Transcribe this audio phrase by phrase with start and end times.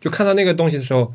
[0.00, 1.12] 就看到那个东西的时候，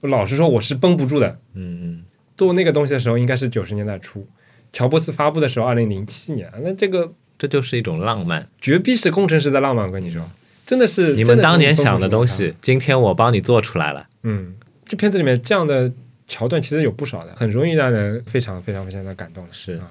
[0.00, 1.38] 老实说我是绷不住的。
[1.54, 2.02] 嗯嗯，
[2.36, 4.26] 做那个东西的时候应该是九十年代初，
[4.72, 8.48] 乔布斯发布的时候二零零七年，那这个这就是一种浪漫。
[8.60, 10.28] 绝逼是工程师的浪漫，我跟你说，
[10.66, 14.06] 真的是你们当年想的的东西，今天我帮你做出来了。
[14.22, 14.54] 嗯，
[14.84, 15.92] 这片子里面这样的
[16.26, 19.52] 桥段其实有不少的，很容易让人非常非常非常的感动的。
[19.52, 19.90] 是啊。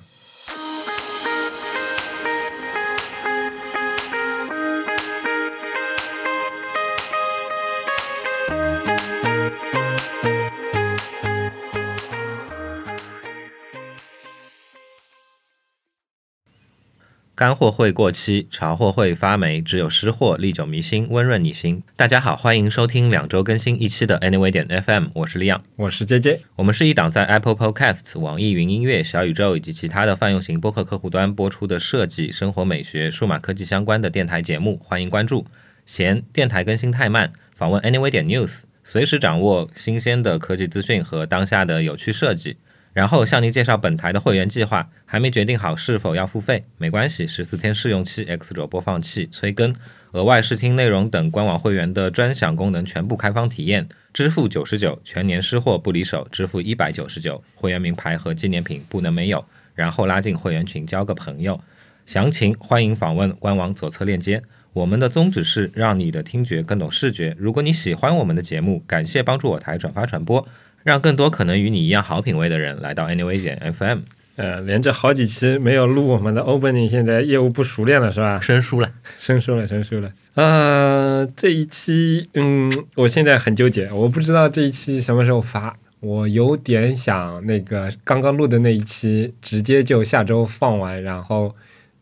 [17.41, 21.81] 干货会过期，潮货会发霉，只有湿货历久弥新，温润你心。
[21.95, 35.47] 大家好，欢迎收听两周更新一期的 Anyway 点 FM，我是李昂，我是 J J，我们是一档在 Apple Podcasts、网易云音乐、小宇宙以及其他的泛用型播客客户端播出的设计、生活美学、数码科技相关的电台节目，欢迎关注。
[35.87, 42.57] 嫌电台更新太慢，访问 Anyway 点 News，随时掌握新鲜的科技资讯和当下的有趣设计。
[42.93, 49.73] 然后向您介绍本台的会员计划，还没决定好是否要付费，没关系，十四天试用期、X 轴播放器、催更、
[50.11, 61.61] 额外试听内容等官网会员的专享功能全部开放体验，支付九十九，全年失货不离手，支付一百九十九，会员名牌和纪念品不能没有，然后拉进会员群交个朋友，
[62.05, 64.43] 详情欢迎访问官网左侧链接。
[64.73, 67.35] 我们的宗旨是让你的听觉更懂视觉。
[67.37, 70.47] 如果你喜欢我们的节目，感谢帮助我台转发传播。
[70.83, 73.99] 让更多可能与你一样好品味的人来到 Anyway 点 FM。
[74.37, 78.39] 呃，连着好几期没有录我们的 Opening，现在业务不熟练了是吧？
[78.39, 80.11] 生疏了，生疏了，生疏了。
[80.33, 85.77] 呃，这一期，嗯，我现在很纠结，我不知道这一期什么时候发。
[85.99, 91.55] 我有点想那个刚刚录的那一期直接就下周放完，然后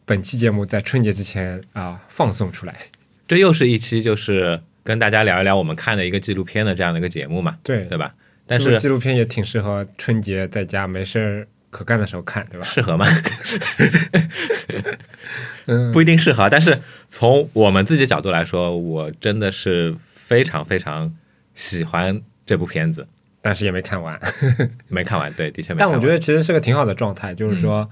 [0.05, 2.73] 本期节目在春节之前啊放送出来。
[3.27, 7.57] 这又是一期就是跟大家聊一聊我们看的一个纪录片的这样的一个节目嘛？
[7.61, 8.13] 对，对吧？
[8.49, 12.65] 但是纪录片也挺适合春节在家没事儿可干的时候看，对吧？
[12.65, 13.05] 适合吗？
[15.67, 16.49] 嗯，不一定适合。
[16.49, 21.15] 但是从我们自己角度来说，我真的是非常非常
[21.53, 23.07] 喜欢这部片子，
[23.39, 24.19] 但是也没看完，
[24.89, 25.31] 没看完。
[25.33, 25.79] 对，的确没。
[25.79, 27.87] 但我觉得其实是个挺好的状态，就是说，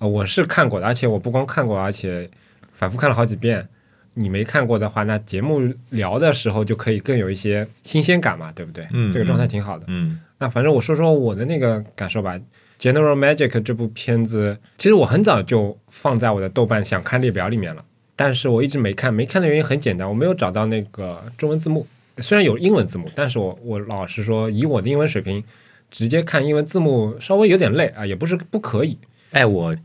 [0.00, 2.28] 呃，我是看过的，而且我不光看过，而且
[2.72, 3.68] 反复看了好几遍。
[4.14, 5.60] 你没看过的话，那节目
[5.90, 8.86] 聊的时候就可以更有一些新鲜感嘛，对不对？
[8.92, 9.84] 嗯，这个状态挺好的。
[9.88, 12.38] 嗯，那反正我说说我的那个感受吧。
[12.78, 17.84] General Magic 这部片子，其实我很早就放在我的豆瓣想看列表里面了，
[18.16, 19.12] 但是我一直没看。
[19.12, 21.86] 没看的原因很简单，我没有找到那个中文字幕。
[22.16, 25.44] 虽然有英文字幕，但是我我老实说，以我的英文水平，
[25.90, 28.96] 直接看英文字幕稍微有点累啊，也不是不可以。
[29.32, 29.76] 哎，我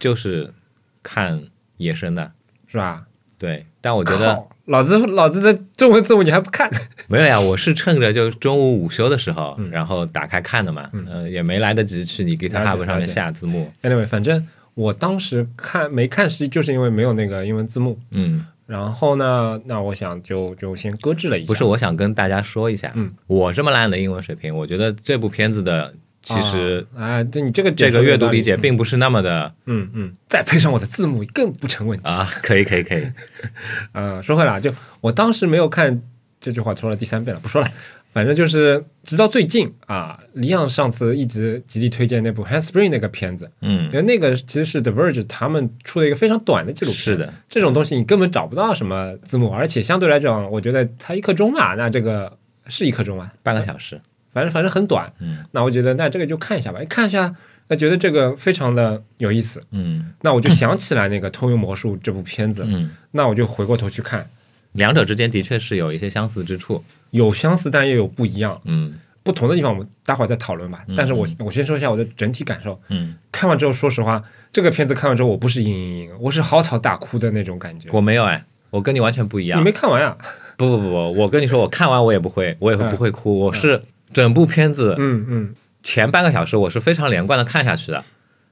[0.00, 0.52] 就是
[1.00, 1.44] 看
[1.76, 2.32] 野生的，
[2.66, 3.06] 是吧？
[3.42, 6.70] 对，但我觉得老子老子的中文字幕你还不看？
[7.08, 13.68] 没有呀，我是趁着就中午午休的时候，然后打开看的嘛，嗯，也没来得及去你 GitHub 上面下字幕。
[13.82, 17.98] Anyway，反正我当时看没看，实际就是因为没有那个英文字幕。
[18.12, 21.48] 嗯，然后呢，那我想就就先搁置了一下。
[21.48, 25.92] 不是，我想跟大家说一下，嗯，我这么烂的英文水平，我觉得这部片子的。
[26.22, 32.04] 其实啊，这你这个这个阅读理解并不是那么的，嗯嗯，再配上我的字幕更不成问题。
[32.08, 32.28] 啊！
[32.42, 33.04] 可以可以可以，
[33.92, 36.00] 呃，说回来就我当时没有看
[36.40, 37.68] 这句话说了第三遍了，不说了，
[38.12, 52.36] 反正就是直到最近啊，李昂上次一直极力推荐那部《Handspring》那个片子，嗯，因为那个其实是 The Verge 他们出了一个非常短的纪录片，是的，这种东西你根本找不到什么字幕，而且相对来讲，我觉得才一刻钟嘛，那这个
[52.68, 54.00] 是一刻钟啊，半个小时。
[54.32, 57.34] 反正反正很短，嗯，那我觉得那这个就看一下吧，看一下，
[57.68, 64.28] 那觉得这个非常的有意思，嗯，那我就想起来那个《偷用魔术》这部片子，嗯，那我就回过头去看，
[64.72, 70.84] 两者之间的确是有一些相似之处，有相似但也有不一样，嗯，不同的地方我们待会儿再讨论吧。
[70.96, 77.88] 但是我我先说一下我的整体感受，嗯，看完之后说实话，这个片子看完之后我不是嘤嘤嘤，我是嚎啕大哭的那种感觉。
[77.92, 80.16] 我没有哎，我跟你完全不一样，你没看完呀？
[80.56, 83.82] 不不不不，我跟你说，我看完我也不会，我也会不会哭，我是。
[84.12, 88.04] 整部片子，嗯嗯，前半个小时我是非常连贯的看下去的，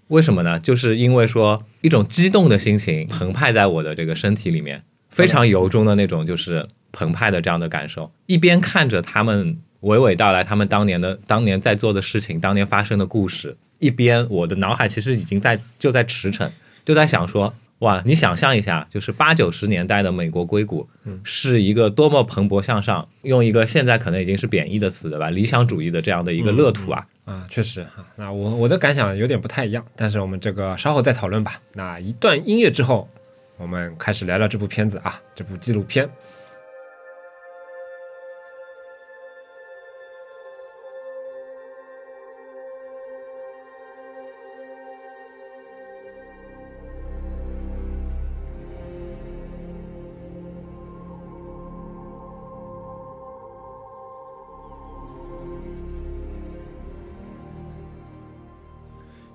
[0.09, 0.59] 为什么呢？
[0.59, 8.11] 就是因为说一种激动的心情澎湃在我的这个身体里面，非常由衷的那种就是澎湃的这样的感受。
[8.27, 16.49] 一边看着他们娓娓道来他们当年的当年在做的事情，当年发生的故事，一边我的脑海其实已经在就在驰骋，
[16.85, 17.55] 就在想说。
[17.81, 20.89] 哇，你想象一下，就是八九十年代的美国硅谷，
[21.23, 25.31] 是一个多么蓬勃向上，用一个现在可能已经是贬义的词，对吧？
[25.31, 27.07] 理想主义的这样的一个乐土啊！
[27.25, 28.05] 啊，确实哈。
[28.17, 31.61] 那我我的感想有点不太一样，但是我们这个稍后再讨论吧。
[31.73, 33.09] 那一段音乐之后，
[33.57, 36.09] 我们开始聊聊这部片子啊，这部纪录片。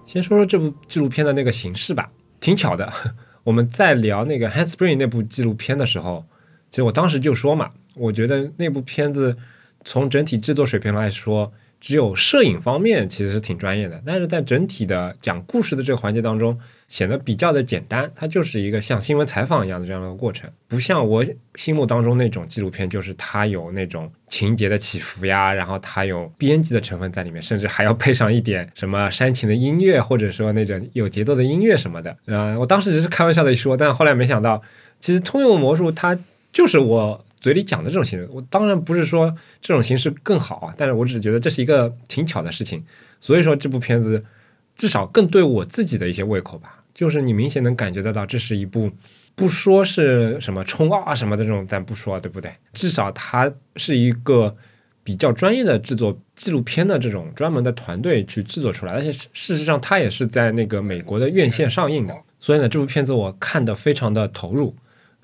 [0.06, 2.92] 先说说这部纪录片的那个形式吧，挺巧的。
[3.44, 6.26] 我们在聊那个《Handspring》那部纪录片的时候，
[6.70, 9.36] 其实我当时就说嘛，我觉得那部片子
[9.84, 11.52] 从整体制作水平来说，
[11.86, 18.12] 只有摄影方面其实是挺专业的，但是在整体的讲故事的这个环节当中，显得比较的简单。
[18.16, 21.24] 它就是一个像新闻采访一样的这样的过程，不像我
[21.54, 32.18] 心目当中那种纪录片，就是它有那种情节的起伏呀，然后它有编辑的成分在里面，甚至还要配上一点什么煽情的音乐，或者说那种有节奏的音乐什么的。
[32.26, 34.60] 啊，我当时只是开玩笑的一说，但后来没想到，
[35.00, 36.18] 其实通用魔术它
[36.52, 37.24] 就是我。
[37.46, 39.32] 嘴里讲的这种形式，我当然不是说
[39.62, 42.84] 这种形式更好啊，但是我只是觉得这是一个挺巧的事情，
[43.20, 44.26] 所以说这部片子
[44.76, 48.90] 至少更对我自己的一些胃口吧，就是你明显能感觉得到，这是一部
[49.36, 52.52] 不说是什么冲啊什么的这种，咱不说对不对？
[52.74, 54.58] 至少它是一个
[55.04, 64.76] 比较专业的制作纪录片的这种专门的团队去制作出来，而且事实上它也是在那个美国的院线上映的，所以呢，这部片子我看的非常的投入。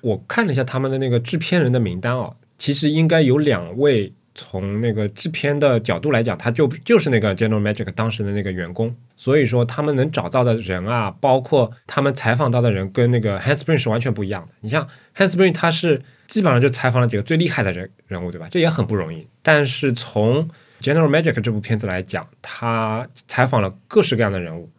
[0.02, 14.52] 我看了一下他们的那个制片人的名单哦，其实应该有两位从那个制片的角度来讲，他就就是那个 General Magic 当时的那个员工，所以说他们能找到的人啊，包括他们采访到的人，跟那个 Handspring 是完全不一样的。
[14.60, 18.48] 你像 Handspring，他是基本上就采访了几个最厉害的人人物，对吧？
[18.50, 19.26] 这也很不容易。
[19.42, 20.48] 但是从
[20.80, 24.70] General Magic 这部片子来讲，他采访了各式各样的人物，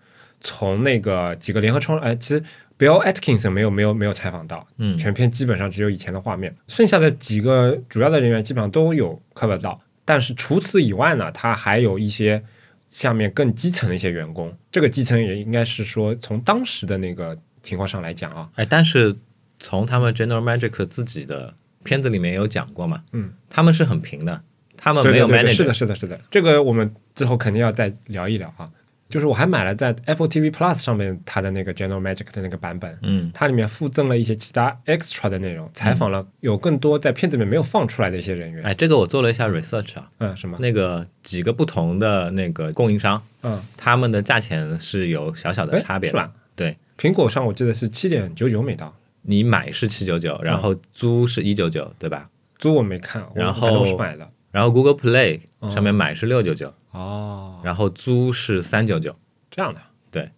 [0.41, 2.43] 从那个几个联合创，哎，其实。
[2.77, 12.43] Bill Atkinson 没有没有没有采访到，嗯，全片基本上只有以前的画面，剩下的几个主要的人员基本上都有 cover 到，但是除此以外呢，他还有一些
[12.87, 19.15] 下面更基层的一些员工，这个基层也应该是说从当时的那个情况上来讲啊，哎，但是
[19.59, 21.53] 从他们 General Magic 自己的
[21.83, 24.41] 片子里面有讲过嘛，嗯，他们是很平的，
[24.75, 28.69] 他们没有 manager，是的，是的，是的，这个我们之后肯定要再聊一聊啊。
[29.09, 38.63] 就是我还买了在 Apple TV Plus 上面它的那个 General Magic 的那个版本，嗯，它里面附赠了一些其他 extra 的内容，采访了有更多在片子里面没有放出来的一些人员。
[38.63, 40.57] 哎，这个我做了一下 research 啊，嗯，什么？
[40.59, 46.31] 那个几个不同的那个供应商，嗯，他们的价钱是有小小的差别，是吧？
[46.55, 52.29] 对，苹果上我记得是七点九九美刀，你买是七九九，然后租是一九九，对吧？
[52.57, 59.13] 租我没看，然后是买的，然后 Google Play 上面买是六九九，哦，然后租是三九九。
[59.51, 59.79] 这样的，
[60.09, 60.31] 对，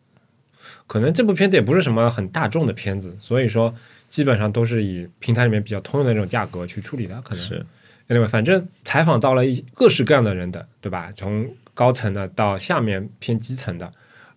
[0.88, 3.74] 可能这部片子也不是什么很大众的片子，所以说
[4.10, 7.66] 基本上都是以平台里面比较通用的那种价格去处理的，可能是。
[8.10, 11.12] Anyway，反正采访到了一各式各样的人的，对吧？
[11.16, 13.90] 从高层的到下面偏基层的，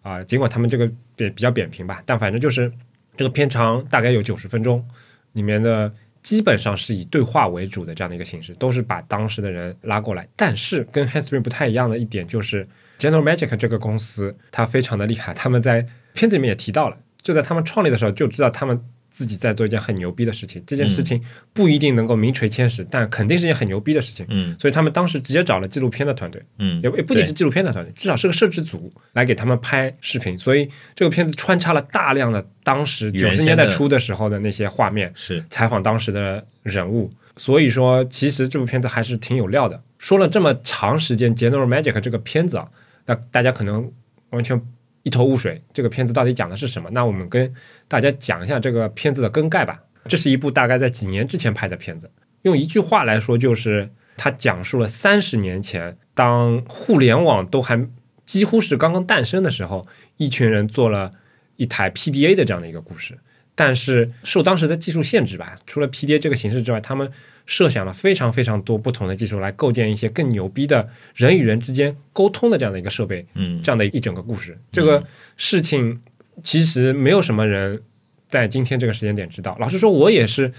[0.02, 2.72] 啊，尽管他们这个扁比较扁平吧，但反正就是
[3.16, 4.86] 这个片长大概有九十分钟，
[5.32, 5.92] 里面的
[6.28, 10.28] 基本上是以对话为主的这样的一个形式，都是把当时的人拉过来。
[10.36, 12.68] 但是跟 h a n s p r i n g 不太一样的一点就是。
[12.98, 15.32] General Magic 这个公司，它非常的厉害。
[15.32, 18.78] 他们在片子里面也提到了，就在他们创立的时候就知道他们
[19.10, 20.62] 自己在做一件很牛逼的事情。
[20.66, 21.22] 这件事情
[21.52, 24.26] 不一定能够名垂千史，但肯定是件很牛逼的事情。
[24.28, 30.38] 嗯，所以他们当时直接找了纪录片的团队，嗯，也也不仅是纪录片的团队，至少是个摄制组来给他们拍视频。
[30.38, 37.10] 所以这个片子穿插了大量的当时九十年代初的时候的那些画面，是采访当时的人物。
[37.36, 39.80] 所以说，其实这部片子还是挺有料的。
[39.98, 42.68] 说了这么长时间，General Magic 这个片子啊。
[43.06, 43.90] 那大家可能
[44.30, 44.60] 完全
[45.08, 46.90] 一头雾水，这个片子到底讲的是什么？
[46.92, 47.50] 那我们跟
[47.88, 49.82] 大家讲一下这个片子的更概吧。
[50.04, 52.10] 这是一部大概在几年之前拍的片子，
[52.42, 57.88] 用一句话来说，就是它讲述了三十年前，当互联网都还
[58.26, 59.86] 几乎是刚刚诞生的时候，
[60.18, 61.12] 一群人做了
[61.56, 63.16] 一台 PDA 的这样的一个故事。
[63.58, 67.10] 但是受当时的技术限制吧，除了 PDA 这个形式之外，他们
[67.44, 74.56] 设想了非常非常多不同的技术来构建一些更牛逼的人与人之间沟通的这样的一个设备，嗯，这样的一整个故事。
[74.70, 75.02] 这个
[75.36, 76.00] 事情
[76.40, 77.82] 其实没有什么人
[78.28, 79.56] 在今天这个时间点知道。
[79.58, 80.52] 老实说，我也是。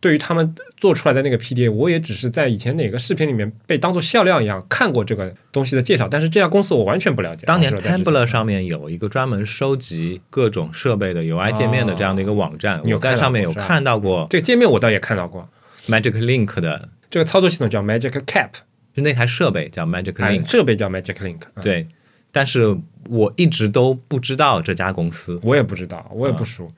[0.00, 7.44] 对于他们做出来的那个 PDA，我也只是在以前哪个视频里面被当做笑料一样看过这个东西的介绍，但是这家公司我完全不了解。
[7.46, 14.26] 当年 Tumblr 上面有一个专门收集各种设备的 UI 界面的这样的一个网站，我在上面有看到过。
[14.30, 15.48] 这个界面我倒也看到过
[15.88, 18.50] ，Magic Link 的这个操作系统叫 Magic Cap，
[18.94, 21.40] 就那台设备叫 Magic Link，设备叫 Magic Link。
[21.60, 21.88] 对，
[22.30, 26.70] 但是我一直都不知道这家公司，我也不知道，我也不熟。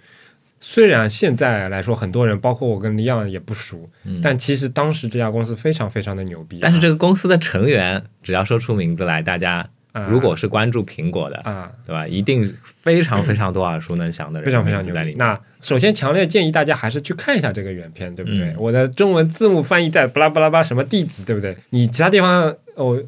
[0.62, 3.88] 虽然现在来说，很多人包括我跟李阳也不熟，
[4.22, 6.58] 但其实当时这家公司非常非常的牛逼。
[6.60, 9.66] 但是这个公司的成员，只要说出名字来，大家
[10.06, 12.06] 如果是关注苹果的啊，对吧？
[12.06, 15.16] 一定非常非常多耳熟能详的人，非常非常牛逼。
[15.18, 18.54] 那首先强烈建议大家还是去看一下这个原片，对不对？
[18.58, 21.56] 我的中文字幕翻译在巴拉巴拉巴什么地址，对不对？
[21.70, 23.02] 你其他地方哦，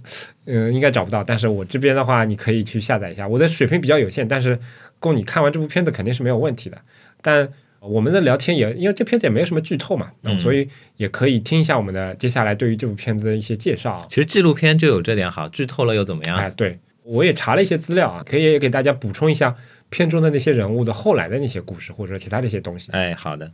[0.47, 1.23] 嗯、应该找不到。
[1.23, 3.28] 但是我这边的话，你可以去下载一下。
[3.28, 4.59] 我的水平比较有限，但是
[4.99, 6.78] 供你看完这部片子肯定是没有问题的。
[7.23, 7.49] 但
[7.81, 14.07] 我们的聊天也因为这片子也没有什么剧透嘛，所以也可以听一下我们的接下来对于这部片子的一些介绍啊。
[14.09, 16.37] 其实纪录片就有这点好，剧透了又怎么样？
[16.37, 19.57] 哎，对，我也查了一些资料啊，可以给大家补充一下
[19.91, 22.93] 片中的那些人物的后来的那些故事，或者说其他的一些东西。
[22.93, 23.50] 哎，好的，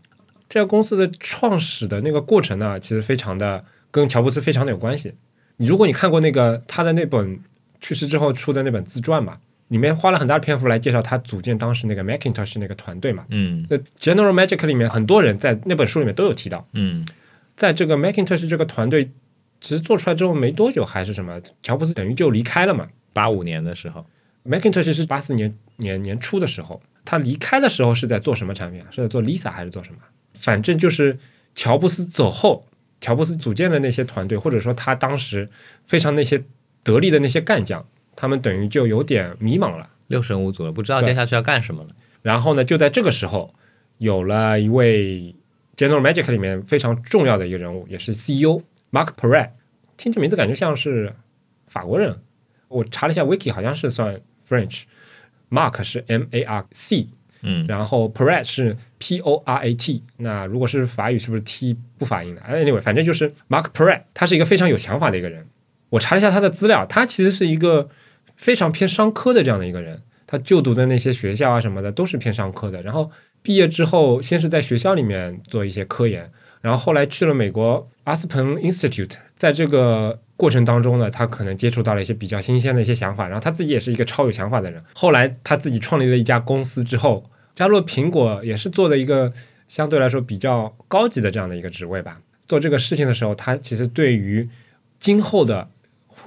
[0.48, 5.14] 这家公司的创始的那个过程呢，其实非常的跟乔布斯非常的有关系。
[5.56, 7.40] 你如果你看过那个他的那本
[7.80, 13.24] 去世之后出的那本自传嘛，里面花了很大的篇幅来介绍他组建当时那个 Macintosh 那个团队嘛。
[13.30, 17.06] 嗯那 General Magic 里面很多人在那本书里面都有提到，嗯
[17.56, 19.10] 在这个 Macintosh 这个团队
[19.60, 22.88] 其实做出来之后没多久还是什么，乔布斯等于就离开了嘛。
[23.12, 24.06] 八五年的时候
[24.44, 28.86] ，Macintosh 是八四年年年初的时候，他离开的时候是在做什么产品啊？
[28.90, 29.98] 是在做 Lisa 还是做什么？
[30.34, 31.18] 反正就是
[31.54, 32.64] 乔布斯走后，
[33.00, 35.48] 乔布斯组建的那些团队，或者说他当时
[35.84, 36.44] 非常那些
[36.84, 37.84] 得力的那些干将，
[38.20, 39.88] 他们等于就有点迷茫了。
[40.08, 41.90] 六神无主了，不知道接下去要干什么了。
[42.22, 43.54] 然后呢，就在这个时候，
[43.98, 45.36] 有了一位
[45.76, 48.60] General Magic 里面非常重要的一个人物，也是 CEO
[48.90, 49.50] Mark Perret，
[49.96, 51.14] 听这名字感觉像是
[51.68, 52.16] 法国人。
[52.66, 54.82] 我查了一下 Wiki，好像是算 French。
[55.48, 57.06] Mark 是 M A R C，
[57.42, 60.02] 嗯然后 Perret 是 P O R A T。
[60.16, 65.46] 那如果是法语，是不是 T 不发音的哎？Anyway，反正就是 Mark Perret，他是一个非常有想法的一个人。
[65.90, 67.88] 我查了一下他的资料，他其实是一个
[68.38, 70.00] 非常偏商科的这样的一个人。
[70.26, 72.82] 他就读的那些学校啊什么的都是偏商科的。
[72.82, 73.10] 然后
[73.42, 76.30] 毕业之后，先是在学校里面做一些科研，
[76.60, 79.14] 然后后来去了美国阿斯彭 Institute。
[79.36, 84.82] 在这个过程当中呢，他可能接触到了一些比较新鲜的一些想法，然后他自己也是一个超有想法的人。
[84.94, 89.32] 后来他自己创立了一家公司之后，加入了苹果，也是做的一个
[89.66, 92.20] 相对来说比较高级的这样的一个职位吧。
[92.46, 94.46] 做这个事情的时候，他其实对于
[94.98, 95.68] 今后的，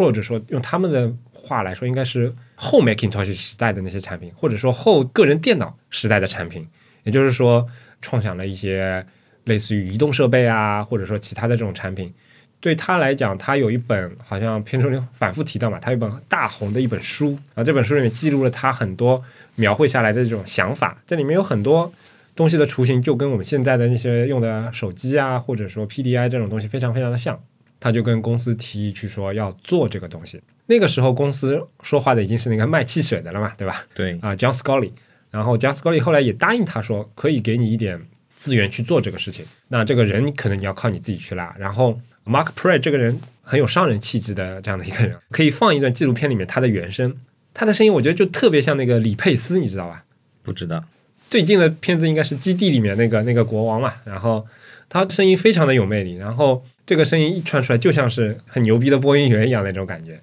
[0.06, 6.68] 或者说用他们的话来说，应该是后 Macintosh 时代的那些产品，或者说后个人电脑时代的产品，
[7.04, 7.66] 也就是说，
[8.02, 9.06] 创想了一些
[9.46, 12.14] 类似于移动设备啊，或者说其他的这种产品。
[12.60, 19.24] 对他来讲，他有一本好像片中里反复提到嘛，他有一本大红的一本书啊，这本书里面记录了他很多
[19.56, 21.92] 描绘下来的这种想法，这里面有很多
[22.36, 27.42] 东西的雏形，就跟我们现在的那些用的手机啊，或者说 PDI 这种东西非常非常的像。
[27.82, 30.42] 他就跟公司提议去说要做这个东西。
[30.68, 33.84] 那个时候公司说话的已经是那个卖汽水的了嘛，对吧？
[33.94, 34.92] 对，啊、j o h n Scully，
[35.30, 38.00] 然后 John Scully 后来也答应他说可以给你一点
[38.36, 39.44] 资源去做这个事情。
[39.68, 41.54] 那这个人可能你要靠你自己去拉。
[41.60, 47.14] 然后 Mark Perret 这个人很有商人气质的这样的一个人， 可以放一段纪录片里面他的原声，
[47.54, 50.06] 他的声音我觉得就特别像那个李佩斯，你知道吧？
[50.44, 50.84] 不知道。
[51.30, 54.46] 最近的片子应该是《基地》里面那个那个国王嘛，然后
[54.88, 60.21] 他声音非常的有魅力，然后这个声音一传出来，就像是很牛逼的播音员一样那种感觉。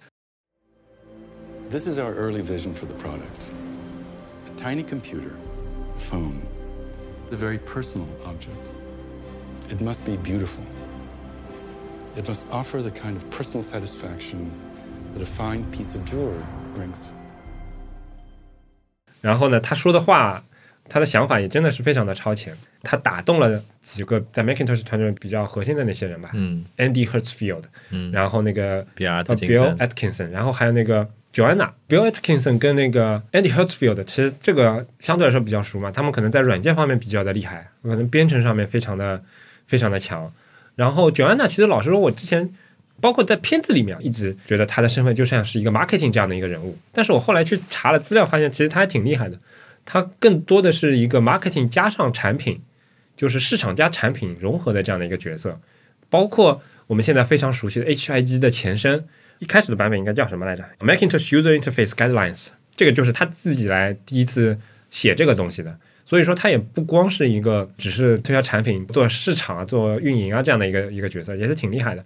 [1.70, 3.50] This is our early vision for the product.
[4.48, 5.32] A tiny computer,
[5.96, 6.42] a phone,
[7.32, 8.72] a very personal object.
[9.70, 10.64] It must be beautiful.
[12.16, 14.52] It must offer the kind of personal satisfaction
[15.16, 16.44] that a fine piece of jewelry
[16.76, 17.12] brings.
[19.22, 20.44] 然后呢，他说的话，
[20.89, 26.65] 他的想法也真的是非常的超前，他打动了几个在 Macintosh 团队比较核心的那些人吧、嗯。
[26.77, 28.11] A n d y Hertzfield，嗯。
[28.11, 39.23] 然后那个 Bill Atkinson，然后还有那个 Joanna Bill Atkinson 跟那个 Andy Hertzfield，其实这个相对来说比较熟嘛，他们可能在软件方面比较的厉害，可能编程上面非常的
[39.67, 40.33] 非常的强。
[40.75, 42.49] 然后 Joanna 其实老实说，我之前
[43.01, 49.37] 包括在片子里面一直觉得他的身份就像是一个 marketing 这样的一个人物，但是我后来去查了资料，发现其实他还挺厉害的，
[49.91, 52.61] 他更多的是一个 marketing 加上产品，
[53.17, 55.59] 就是市场加产品融合的这样的一个角色，
[56.11, 59.07] 包括我们现在非常熟悉的 HIG 的前身，
[59.39, 64.59] 一开始的版本应该叫什么来着？Macintosh User Interface Guidelines，这个就是他自己来第一次
[64.91, 65.79] 写这个东西的。
[66.05, 72.05] 所以说，他也不光是一个只是推销产品、做市场啊、做运营啊这样的一个一个角色，也是挺厉害的。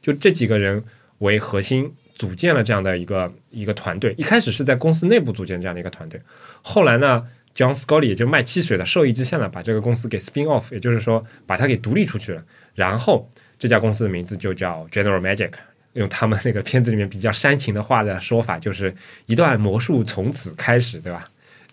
[0.00, 0.82] 就这几个人
[1.18, 4.14] 为核心组建了这样的一个一个团队。
[4.18, 6.20] 一开始是在公司内部组建这样的一个团队，
[6.60, 12.44] 后来呢，John Scully 也就卖汽水的受益之下呢，把这个公司给 spin off，也就是说把它给独立出去了。
[12.74, 13.26] 然后
[13.58, 15.52] 这家公司的名字就叫 General Magic。
[15.94, 18.94] 用他们那个片子里面比较煽情的话的说法，就是
[19.26, 21.28] 一段魔术从此开始，对吧？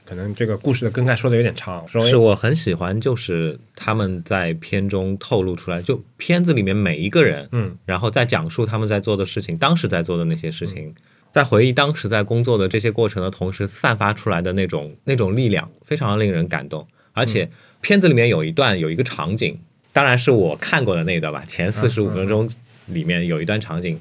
[0.07, 10.93] 可能这个故事的梗概说的有点长，说是我很喜欢，就是他们在片中透露出来，就片子里面每一个人，嗯，然后在讲述他们在做的事情，当时在做的那些事情，
[11.29, 16.87] 在回忆当时在工作的这些过程的同时，散发出来的那种那种力量，非常令人感动。
[17.11, 17.49] 而且
[17.81, 19.59] 片子里面有一段有一个场景，
[19.91, 22.49] 当然是我看过的那一段吧，前四十五分钟
[22.85, 23.99] 里面有一段场景，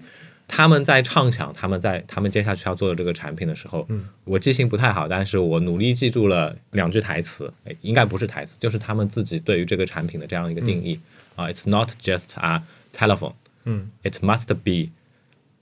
[0.49, 10.99] 他们在畅想他们在他们接下去要做的这个产品的时候，嗯，我记性不太好，但是我努力记住了两句台词，哎应该不是台词，就是他们自己对于这个产品的这样一个定义、
[11.35, 12.63] 啊，It's not just a
[12.95, 13.35] telephone，
[13.65, 14.91] 嗯，，It must be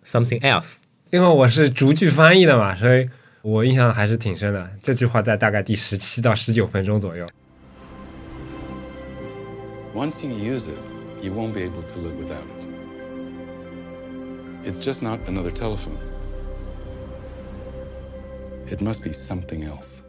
[0.04, 0.80] something else。
[1.10, 3.08] 因为我是逐句翻译的嘛，所以
[3.42, 4.70] 我印象还是挺深的。
[4.82, 7.26] 这句话在大概第十七到十九分钟左右。
[9.94, 12.73] Once you use it, you won't be able to live without it.
[14.66, 15.98] It's just not another telephone.
[18.66, 20.00] It must be something else.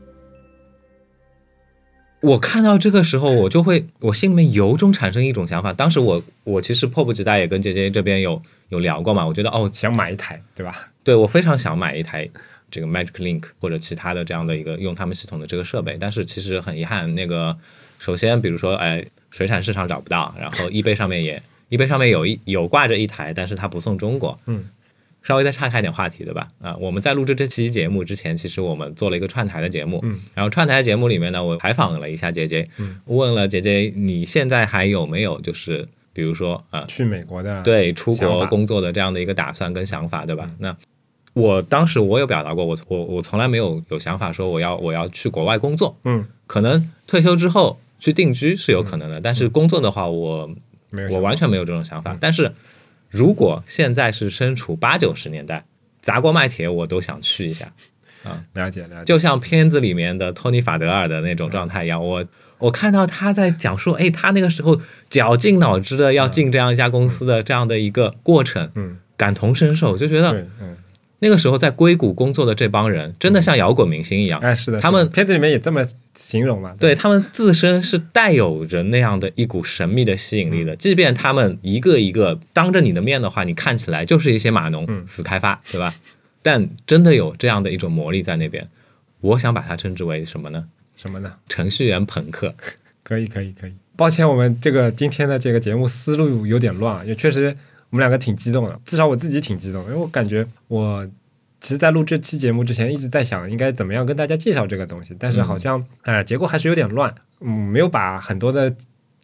[2.22, 5.74] 我看到这个时候，我就会，我心里面由衷产生一种想法。
[5.74, 9.28] 当时我，我其实迫不及待也跟姐姐这边有有聊过嘛。
[9.28, 10.92] 我觉得，哦，想买一台，对吧？
[11.04, 12.28] 对我非常想买一台
[12.72, 17.56] 这个 Magic Link 或者其他的这样的一个用他们系统的这个设备，但是其实很遗憾，那个
[18.00, 24.40] 首先比如说，哎，水产市场找不到，然后 eBay 上面也 eBay 上面有一有挂着一台，但是它不送中国。
[24.46, 24.66] 嗯，
[25.24, 26.48] 稍微再岔开一点话题，对吧？
[26.62, 40.52] 啊，我们在录制这期节目之前，其实我们做了一个串台的节目，嗯，然后串台节目里面呢，我采访了一下杰杰，嗯，问了杰杰，你现在还有没有就是比如说啊，去美国的，对出国工作的这样的一个打算跟想法，对吧？
[40.60, 40.76] 那
[41.34, 50.50] 我当时我有表达过，我我我从来没有有想法说我要我要去国外工作，嗯，可能退休之后去定居是有可能的，但是工作的话，我
[51.12, 52.18] 我完全没有这种想法。
[52.20, 52.54] 但是
[53.10, 55.66] 如果现在是身处八九十年代，
[56.02, 57.72] 砸锅卖铁我都想去一下。
[58.24, 62.26] 啊，了解了解，就像片子里面的托尼·法德尔的那种状态一样，我
[62.58, 70.76] 我看到他在讲述，哎，他那个时候绞尽脑汁的要进这样一家公司的这样的一个过程，嗯，感同身受，就觉得，嗯，
[71.26, 75.84] 那个时候在硅谷工作的这帮人真的像摇滚明星一样，哎，是的，他们片子里面也这么
[76.14, 76.76] 形容嘛？
[76.80, 85.96] 对他们自身是带有着那样的一股神秘的吸引力的，即便他们一个一个当着你的面的话，你看起来就是一些码农、嗯死开发，对吧？
[86.44, 88.70] 但真的有这样的一种魔力在那边，
[89.22, 90.66] 我想把它称之为什么呢？
[90.96, 91.34] 什么呢？
[91.50, 92.54] 程序员朋克。
[93.02, 93.74] 可以，可以，可以。
[93.96, 97.58] 抱歉，我们这个今天的这个节目思路有点乱，也确实
[97.90, 101.08] 我们两个挺激动的，至少我自己挺激动，因为我感觉我
[101.62, 108.74] 其实，在录这期节目之前一直在想应该怎么样跟大家介绍这个东西，但是好像哎、结构还是有点乱，嗯，没有把很多的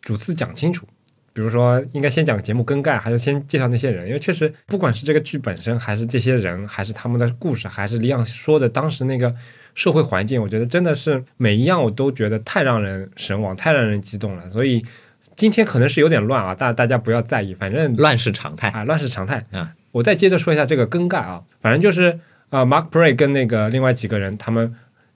[0.01, 0.85] 主次讲清楚。
[1.33, 4.05] 比如说，应该先讲节目更改，还是先介绍那些人？
[4.05, 9.33] 因为确实，不管是这个剧本身，还是这些人，还是他们的故事，还是李昂说的当时那个
[9.73, 14.49] 社会环境，我觉得真的是每一样我都觉得太让人神往，太让人激动了。
[14.49, 14.83] 所以
[15.41, 18.69] 今天可能是有点乱啊，大大家不要在意，反正乱是常态。
[18.69, 19.43] 啊，乱是常态。
[19.51, 22.19] 嗯，我再接着说一下这个更概啊，反正就是
[22.51, 24.71] 呃，Mark Bray 跟那个另外几个人，他们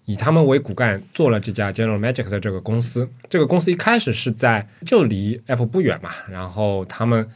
[0.06, 3.08] 以他们为骨干做了这家 General Magic 的这个公司。
[3.30, 7.30] 这个公司一开始是在就离 Apple 不远嘛，然后他们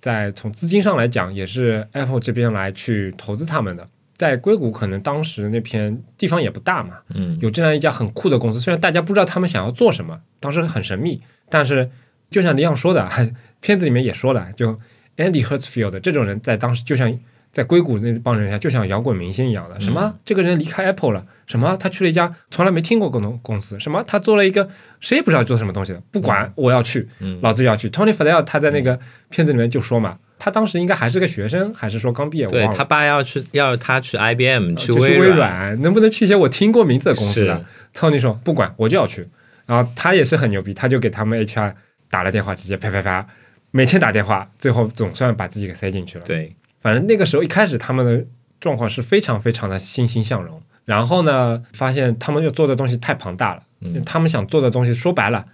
[0.00, 3.86] 在从资金上来讲，也是 Apple 这边来去投资他们的。
[4.16, 11.88] 在硅谷，可能当时那片地方也不大嘛，嗯，有这样一家很酷的公司，虽然大家不知道他们想要做什么，当时很神秘，但是
[12.30, 13.08] 就像李阳说的，
[13.60, 14.78] 片子里面也说了，就
[15.16, 17.12] Andy Hertzfield 这种人在当时就像
[17.52, 19.80] 在硅谷那帮人就像摇滚明星一样的。
[19.80, 20.14] 什么？
[20.24, 21.24] 这个人离开 Apple 了？
[21.46, 21.76] 什么？
[21.78, 23.78] 他去了一家从来没听过公公司？
[23.78, 24.02] 什么？
[24.06, 26.02] 他做了一个谁也不知道做什么东西的？
[26.10, 27.88] 不管，我要去，嗯老子要去。
[27.90, 28.98] Tony Fadell 他在那个
[29.30, 32.48] 片子里面就说嘛，他当时应该还是个学生，还是说刚毕业？
[32.48, 37.60] 我他爸要去，要他去 IBM 去微软，软，能不能去一些我听过名字的公司啊
[37.94, 39.28] ？Tony 说不管，我就要去。
[39.66, 41.72] 然后他也是很牛逼，他就给他们 HR
[42.14, 43.26] 打了电话，直接啪啪啪，
[43.72, 46.24] 每天打电话，最后总算把自己给塞进去了。
[46.24, 48.24] 对，反正那个时候一开始他们的
[48.60, 54.00] 状况是非常非常的欣欣向荣，然后呢，发现他们要做的东西太庞大了，嗯。
[54.04, 55.44] 他们想做的东西说白了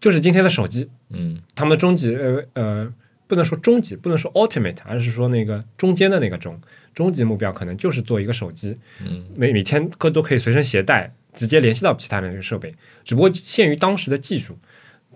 [0.00, 1.40] 就是今天的手机，嗯。
[1.54, 2.92] 他们的终极呃呃，
[3.28, 6.60] 不能说终极，不能说 ultimate，而是说那个中间的那个终
[6.92, 8.76] 终极目标，可能就是做一个手机，
[9.06, 9.24] 嗯。
[9.36, 14.58] 每每天都都可以随身携带，直接联系到其他的这个设备，只不过限于当时的技术。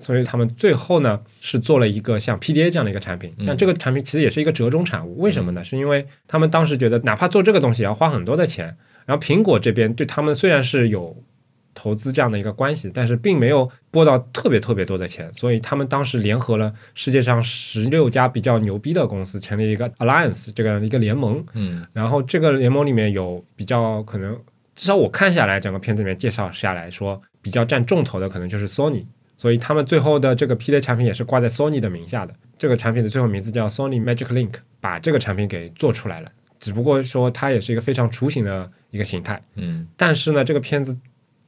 [0.02, 5.20] 所以他们最后呢是做了一个像 PDA 这样的一个产品，但这个产品其实也是一个折中产物。
[5.20, 5.62] 为什么呢？
[5.62, 11.16] 是因为他们当时觉得，哪怕做这个东西也要花很多的钱，然后苹果这边对他们虽然是有
[11.74, 21.42] 投资这样的一个关系，但是并没有拨到特别特别多的钱，所以他们当时联合了世界上十六家比较牛逼的公司，成立一个 Alliance 这个一个联盟。
[21.54, 24.38] 嗯然后这个联盟里面有比较可能，
[24.74, 29.04] 至少我看下来，整个片子里面介绍下来说，比较占重头的可能就是 Sony，
[29.42, 32.32] 所以他们最后的这个 PDA 产品也是挂在 Sony 的名下的。
[32.56, 36.30] 这个产品的最后名字叫 Sony Magic Link，把这个产品给做出来了。
[36.60, 40.96] 只不过说它也是一个非常雏形的一个形态，嗯但是呢，这个片子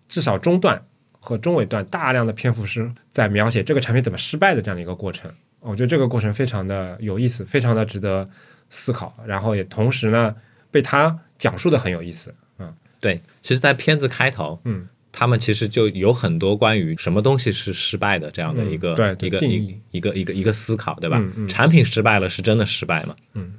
[0.09, 0.83] 至少中段
[1.21, 5.33] 和中尾段大量的篇幅是在描写这个产品怎么失败的这样的一个过程。
[5.61, 8.29] 我觉得这个过程非常的有意思，非常的值得
[8.71, 10.35] 思考，然后也同时呢
[10.73, 12.35] 被他讲述的很有意思。
[12.59, 14.85] 嗯对，其实，在片子开头，嗯，
[15.17, 21.19] 他们其实就有很多关于什么东西是失败的这样的一个、嗯对对一个一定义一个一个一个思考，对吧？
[21.21, 23.15] 嗯嗯产品失败了是真的失败吗？
[23.35, 23.55] 嗯，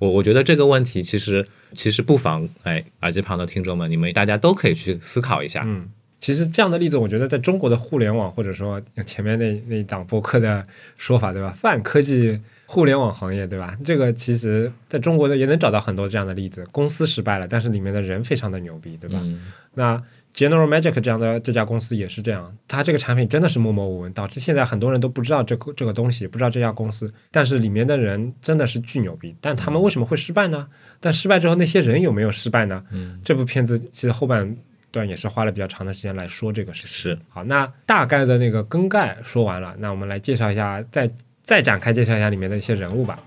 [0.00, 5.62] 我我觉得这个问题其实其实不妨哎，耳机旁的听众们，你们大家都可以去思考一下。
[5.64, 5.88] 嗯，
[6.18, 10.66] 其实这样的例子，我觉得在中国的互联网，或者说前面那那一档播客的
[10.96, 11.50] 说法，对吧？
[11.50, 13.78] 泛科技互联网行业，对吧？
[13.84, 19.20] 这个其实在中国的也能找到很多这样的例子，公司失败了，但是里面的人非常的牛逼，对吧？
[19.22, 19.40] 嗯
[19.74, 20.02] 那
[20.36, 29.34] General Magic 这样的这家公司也是这样，它这个产品真的是默默无闻，导致现在很多人都不知道这个这个东西，不知道这家公司，但是里面的人真的是巨牛逼。
[29.40, 30.68] 但他们为什么会失败呢？
[31.00, 32.84] 但失败之后，那些人有没有失败呢？
[32.90, 34.54] 嗯，这部片子其实后半
[34.90, 36.90] 段也是花了比较长的时间来说这个事情。
[36.90, 41.10] 是好，那大概的那个更概说完了，那我们来介绍一下，再
[41.42, 43.18] 再展开介绍一下里面的一些人物吧。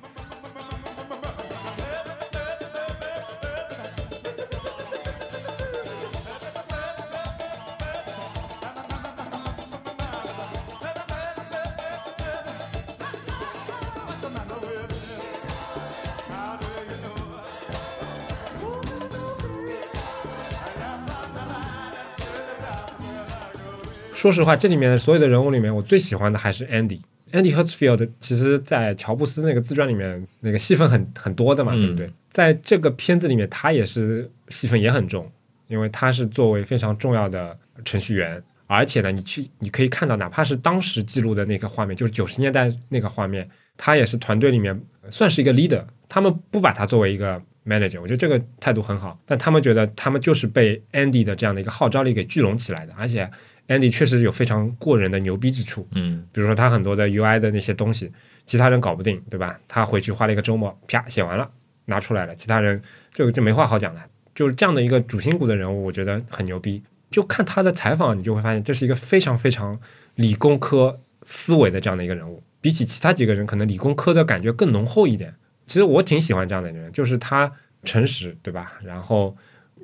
[24.19, 26.99] 说实话，这里面所有的人物里面，我最喜欢的还是 Andy。
[27.32, 32.12] Andy Hertzfield 其实，在乔布斯那个自传里面，那个戏份很很多的嘛，嗯对不对？
[32.29, 35.32] 在这个片子里面，他也是戏份也很重，
[35.67, 37.55] 因为他是作为非常重要的
[37.86, 44.77] 程序员，而且呢，你去你可以看到，哪怕是当时记录的那个画面，就是九十年代那个画面，他也是团队里面
[45.10, 53.29] 算是一个 leader，他们不把他作为一个 manager，我觉得这个态度很好，但他们觉得他们就是被 Andy 的这样的一个号召力给聚拢起来的，而且
[53.69, 58.12] Andy 确实有非常过人的牛逼之处，嗯比如说他很多的 UI 的那些东西，
[58.45, 59.58] 其他人搞不定，对吧？
[59.67, 61.49] 他回去花了一个周末，啪写完了，
[61.86, 64.05] 拿出来了，其他人这个就没话好讲了。
[64.36, 66.82] 就是这样的一个主心骨的人物，我觉得很牛逼。
[67.12, 69.79] 就看他的采访，你就会发现这是一个非常非常
[70.15, 72.41] 理工科思维的这样的一个人物。
[72.62, 75.36] 比起其他几个人，可能理工科的感觉更浓厚一点。
[75.67, 77.51] 其实我挺喜欢这样的人，就是他
[77.84, 78.79] 诚实，对吧？
[78.84, 79.36] 然后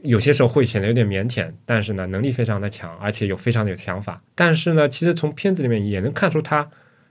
[0.06, 4.22] 有些时候会显得有点腼腆，但是呢，能力非常的强，而且有非常的有想法。
[4.34, 6.70] 但是呢，其实从片子里面也能看出他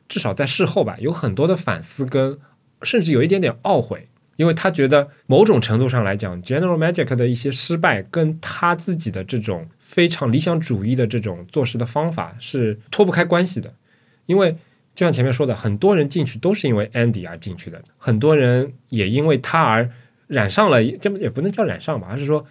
[0.09, 2.38] 至少在事后吧，有很多的反思跟
[2.83, 13.74] 甚至有一点点懊悔，因为他觉得某种程度上来讲，General Magic 的一些失败跟他自己的这种非常理想主义的这种做事的方法是脱不开关系的，
[14.26, 14.57] 因为。
[14.96, 19.90] 就像前面说的，很多人进去都是因为 Andy 而进去的，很多人也因为他而
[20.28, 22.46] 染上了，这不也不能叫染上吧，而是说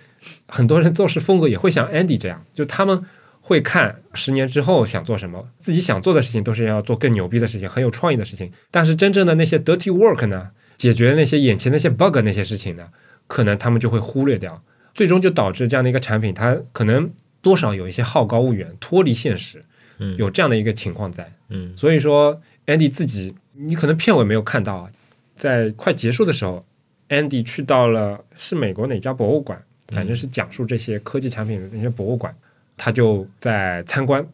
[0.47, 3.03] 很多人做事风格也会像 Andy 这样，就他们
[3.41, 8.49] 会看十年之后想做什么，自己想做的事情都是要做更牛逼的事情，很有创意的事情。
[8.71, 12.88] 但是真正的那些 dirty work 呢，解决那些眼前那些 bug 那些事情呢，
[13.27, 19.62] 可能他们就会忽略掉，最终就导致这样的一个产品，它可能多少有一些好高骛远，脱离现实，
[19.99, 21.31] 嗯有这样的一个情况在。
[21.49, 24.89] 嗯所以说，Andy 自己，你可能片尾没有看到啊，
[25.36, 26.65] 在快结束的时候
[27.09, 29.62] ，Andy 去到了是美国哪家博物馆，
[29.93, 32.36] 反正是讲述这些科技产品的那些博物馆，
[32.75, 34.25] 他就在参观。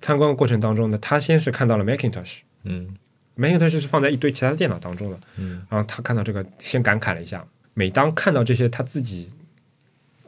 [0.00, 7.44] 参观的过程当中呢，他先是看到了 Macintosh，Macintosh 嗯是放在一堆其他的电脑当中的，嗯，然后他看到这个，先感慨了一下。
[7.74, 9.28] 每当看到这些他自己，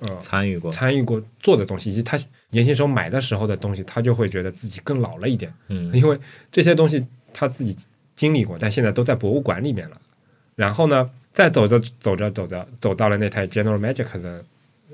[0.00, 2.18] 呃，参与过，参与过做的东西，以及他
[2.50, 5.52] 年轻时候买的时候的东西，他就会觉得自己更老了一点。
[5.68, 6.18] 嗯因为
[6.50, 7.76] 这些东西他自己
[8.16, 10.00] 经历过，但现在都在博物馆里面了。
[10.56, 14.44] 然后呢，再走着走着走着，走到了那台 General Magic 的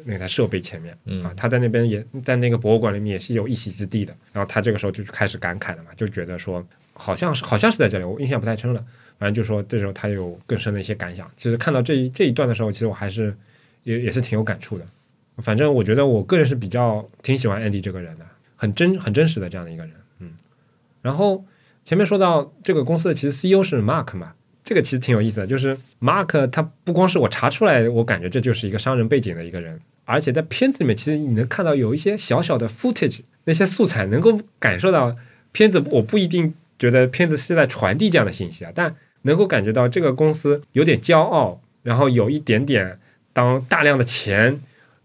[0.06, 4.14] 那台设备前面、嗯啊，他在那边也在那个博物馆里面也是有一席之地的。
[4.32, 8.84] 然后他这个时候就开始感慨了嘛，就觉得说好像是好像是在这里，我印象不太深了。
[9.18, 11.30] 反正就说这时候他有更深的一些感想。
[11.36, 13.34] 其实看到这一这一段的时候，其实我还是
[13.82, 14.86] 也也是挺有感触的。
[15.38, 20.30] 反正我觉得我个人是比较挺喜欢 Andy 这个人的，很真很真实的这样的一个人，嗯。
[21.02, 21.44] 然后
[21.84, 35.14] 前面说到这个公司的其实 CEO 是 Mark 嘛，这个其实挺有意思的，就是 Mark 他不光是我查出来，我感觉这就是一个商人背景的一个人，而且在片子里面其实你能看到有一些小小的 footage，那些素材能够感受到
[35.52, 42.98] 片子，我不一定觉得片子是在传递这样的信息啊，但能够感觉到这个公司有点骄傲，然后有一点点
[43.34, 44.58] 当大量的钱。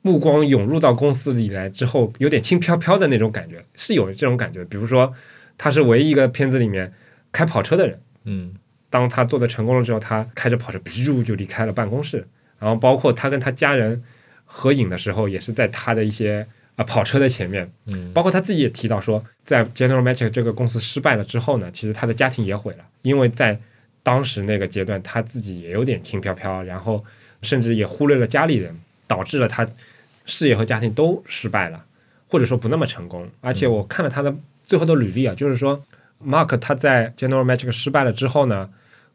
[0.04, 4.66] 目光涌入到公司里来之后，有点轻飘飘的那种感觉，是有这种感觉。
[4.66, 5.14] 比如说，
[5.60, 6.92] 他是唯一一个片子里面
[7.32, 7.96] 开跑车的人。
[8.24, 8.56] 嗯
[8.90, 12.28] 当他做的成功了之后，他开着跑车咻就离开了办公室。
[12.58, 14.02] 然后包括他跟他家人
[14.54, 17.72] 合影的时候，也是在他的一些啊、呃跑车的前面。
[17.86, 23.58] 嗯包括他自己也提到说，在 General Magic 这个公司失败了之后呢，其实他的家庭也毁了，因为在
[24.04, 27.04] 当时那个阶段他自己也有点轻飘飘，然后
[27.42, 29.66] 甚至也忽略了家里人，导致了他
[30.26, 31.86] 事业和家庭都失败了，
[32.28, 33.30] 或者说不那么成功。
[33.40, 34.36] 而且我看了他的
[34.66, 35.82] 最后的履历啊，就是说
[36.24, 38.70] Mark 他在 General Magic 失败了之后呢，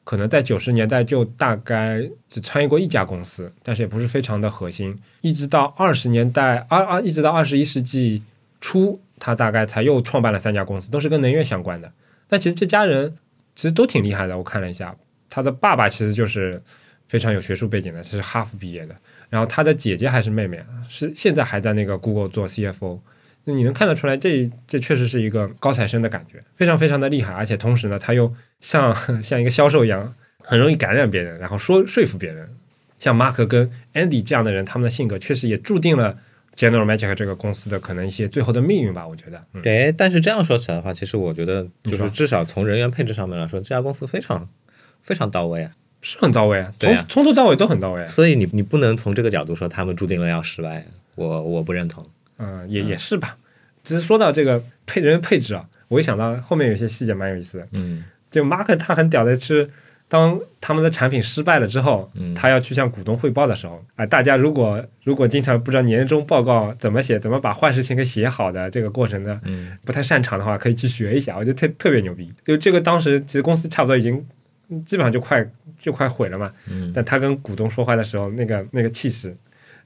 [0.07, 8.23] 可能在九十年代就大概只参与过一家公司，但是也不是非常的核心，一直到二十年代二二一直到二十一世纪
[8.61, 11.91] 初，他大概才又创办了三家公司，都是跟能源相关的。
[12.29, 13.17] 但其实这家人
[13.57, 14.95] 其实都挺厉害的，我看了一下，
[15.29, 16.63] 他的爸爸其实就是
[17.09, 18.95] 非常有学术背景的，他是哈佛毕业的，
[19.29, 23.01] 然后他的姐姐还是妹妹，是现在还在那个 Google 做 CFO。
[23.49, 32.49] 那你能看得出来，这这确实是一个高材生的感觉，非常非常的厉害，而且同时呢，他又像 像一个销售一样，很容易感染别人，然后说说服别人。
[32.99, 36.19] 像 Mark 跟 Andy 这样的人，他们的性格确实也注定了
[36.57, 39.07] General Magic 这个公司的可能一些最后的命运吧。
[39.07, 44.49] 我觉得，嗯，对，但是这样说起来的话，其实我觉得就是至少从人员配置上面来说，这家公司非常
[45.03, 45.71] 非常到位啊。
[46.03, 48.07] 是很到位啊，从啊从头到尾都很到位啊。
[48.07, 52.07] 所以你你不能从这个角度说他们注定了要失败，我我不认同。
[52.39, 53.37] 嗯，也也是吧。
[53.85, 57.69] 只是说到这个配人员配置啊，我一想到后面有些细节蛮有意思的。
[57.73, 59.71] 嗯就 Mark 他很屌的是，
[60.09, 72.31] 当他们的产品失败了之后，嗯他要去向股东汇报的时候，啊、大家如果如果经常不知道年终报告怎么写，怎么把坏事情给写好的这个过程呢，嗯不太擅长的话，可以去学一下，我觉得特特别牛逼。
[72.45, 74.23] 就这个当时其实公司差不多已经
[74.69, 79.35] 嗯基本上就快就快毁了嘛，嗯但他跟股东说话的时候，那个那个气势，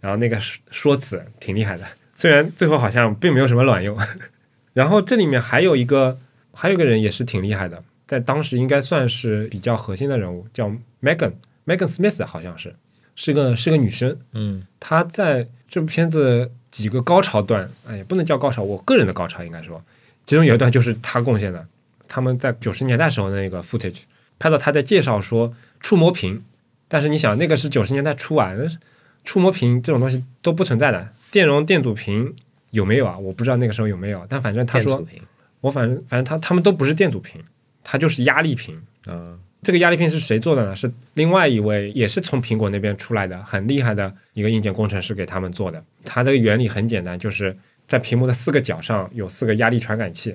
[0.00, 1.84] 然后那个说说辞挺厉害的，
[2.20, 3.96] 虽然最后好像并没有什么卵用。
[4.74, 6.18] 然后这里面还有一个
[6.52, 10.68] 还有一个人也是挺厉害的，在当时应该算是比较核心的人物，叫
[11.00, 11.32] Megan
[11.64, 12.76] Megan Smith，好像是
[13.16, 14.18] 是个是个女生。
[14.34, 19.82] 嗯她在这部片子几个高潮段，哎，也不能叫高潮，我个人的高潮应该说，
[20.26, 21.66] 其中有一段就是她贡献的。
[22.06, 24.02] 他们在九十年代时候的那个 footage
[24.38, 26.44] 拍到她在介绍说触摸屏，
[26.86, 28.52] 但是你想那个是九十年代初啊，
[29.24, 32.34] 触摸屏这种东西都不存在的，电容电阻屏
[32.70, 33.18] 有没有啊？
[33.18, 35.04] 我不知道那个时候有没有，但反正他说
[35.60, 37.42] 我反正反正他他们都不是电阻屏，
[37.84, 38.80] 它就是压力屏。
[39.06, 40.74] 啊这个压力屏是谁做的呢？
[40.74, 45.84] 是另外一位也是从苹果那边出来的很厉害的一个硬件工程师给他们做的。
[46.02, 47.54] 它的原理很简单，就是
[47.86, 50.34] 在屏幕的四个角上有四个压力传感器。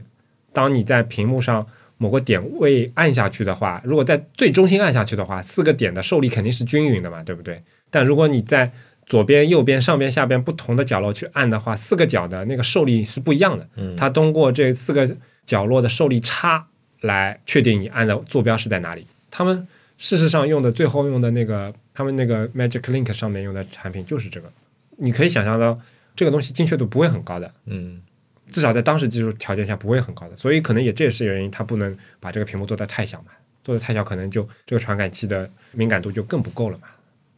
[0.53, 1.65] 当你在屏幕上
[1.97, 7.63] 某个点位按下去的话，如果在最中心按下去的话，四个点的受力肯定是均匀的嘛，对不对？
[7.89, 8.71] 但如果你在
[9.05, 13.67] 左边、右边、上边、下边不同的角落去按的话，四个角的那个受力是不一样的。
[13.75, 16.65] 嗯它通过这四个角落的受力差
[17.01, 19.05] 来确定你按的坐标是在哪里。
[19.29, 24.51] 他们事实上用的最后用的那个，他们那个 Magic Link 上面用的产品就是这个。
[24.97, 25.79] 你可以想象到，
[26.15, 28.01] 这个东西精确度不会很高的，嗯
[28.47, 33.31] 至少在当时技术条件下不会很高的，所以可能也这也是原因，它不能把这个屏幕做得太小嘛，
[33.63, 36.87] 做得太小可能就这个传感器的敏感度就更不够了嘛。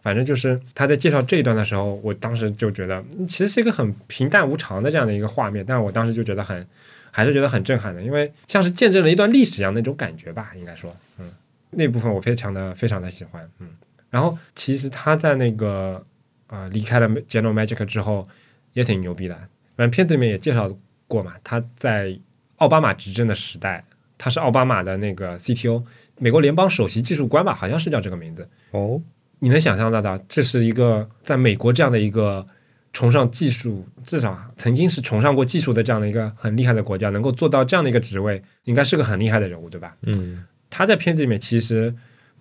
[0.08, 6.66] 反正就是他在介绍这一段的时候，我当时就觉得其实是一个很平淡无常的这样的一个画面，但我当时就觉得很
[7.12, 11.30] 还是觉得很震撼的，因为像是见证了一段历史一样那种感觉吧，应该说，嗯，
[11.72, 13.68] 那部分我非常的非常的喜欢，嗯，
[14.10, 16.02] 然后其实他在那个
[16.48, 18.26] 呃离开了 General Magic 之后
[18.72, 19.36] 也挺牛逼的，
[19.76, 20.72] 反正片子里面也介绍
[21.06, 22.18] 过嘛，他在
[22.60, 23.84] 奥巴马执政的时代，
[24.18, 25.84] 他是奥巴马的那个 CTO，
[26.18, 28.48] 美国联邦首席技术官吧，好像是叫这个名字。
[28.72, 29.02] 哦
[29.40, 32.46] 你能想象到的，这是一个在美国这样的一个
[32.94, 39.96] 崇尚技术，至少曾经是崇尚过技术的这样的一个很厉害的国家，能够做到这样的一个职位，应该是个很厉害的人物，对吧？
[40.04, 41.94] 嗯他在片子里面其实，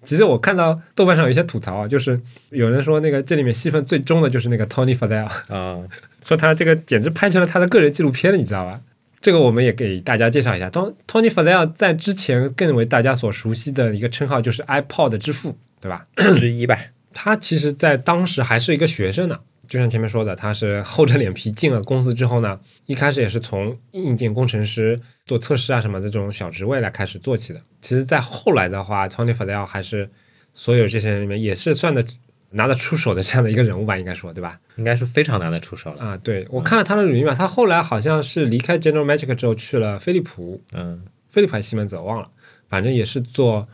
[0.05, 5.81] 其实我看到豆瓣上有一些吐槽啊，就是有人说那个这里面戏份最重的就是那个 Tony Fadell，啊
[6.27, 8.81] 说他这个简直拍成了他的个人纪录片了，你知道吧？
[9.21, 10.69] 这个我们也给大家介绍一下。
[10.71, 16.07] 当 Tony Fadell 在之前更为大家所熟悉的一个称号就是 iPod 之父，对吧？
[16.37, 16.79] 之一吧。
[17.13, 19.41] 他其实，在当时还是一个学生呢。
[19.67, 27.61] 就像前面说的，他是厚着脸皮进了公司之后呢，一开始也是从硬件工程师做测试啊什么的这种小职位来开始做起的。
[27.83, 30.09] 其实，在后来的话，Tony Fadell 还是
[30.55, 32.05] 所有这些人里面也是算的
[32.51, 34.61] 拿得出手的这样的一个人物吧，应该说对吧？
[34.77, 36.01] 应该是非常拿得出手了。
[36.01, 42.31] 啊，对我看了他的履历嘛，他后来好像是离开 General Magic 之后去了飞利浦，嗯飞利浦还是西门子我忘了，
[42.69, 43.67] 反正也是做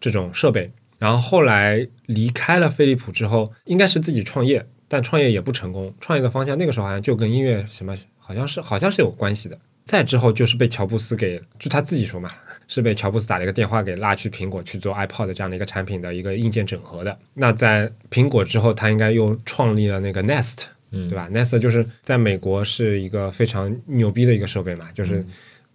[0.00, 0.72] 这种设备。
[0.98, 5.94] 然后后来离开了飞利浦之后，应该是自己创业，但创业也不成功。
[6.00, 9.58] 创业的方向那个时候好像就跟音乐什么，好像是好像是有关系的。
[9.84, 12.28] 再之后就是被乔布斯给，就他自己说嘛，
[12.66, 17.16] 是被乔布斯打了一个电话给拉去苹果去做 iPod 这样的一个产品的一个硬件整合的。
[17.34, 25.24] 那在苹果之后，他应该又创立了那个 Nest，嗯，对吧？Nest 就是在美国是一个非常牛逼的一个设备嘛，就是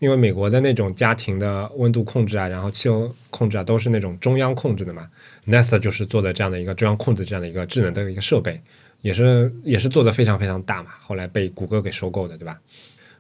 [0.01, 5.07] 因为美国的那种家庭的温度控制啊，然后气候控制啊，都是那种中央控制的嘛。
[5.45, 8.59] Nest 就是做的这样的一个中央控制这样的一个智能的一个设备，
[9.01, 10.89] 也是也是做的非常非常大嘛。
[10.99, 12.59] 后来被谷歌给收购的，对吧？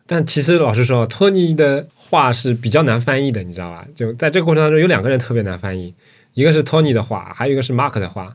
[0.07, 3.87] 但其实老实说，托尼的话是比较难翻译的，你知道吧？
[3.93, 5.93] 就在这个过程当中，有两个人特别难翻译，
[6.33, 8.25] 一个是托尼的话，还有一个是 Mark 的话。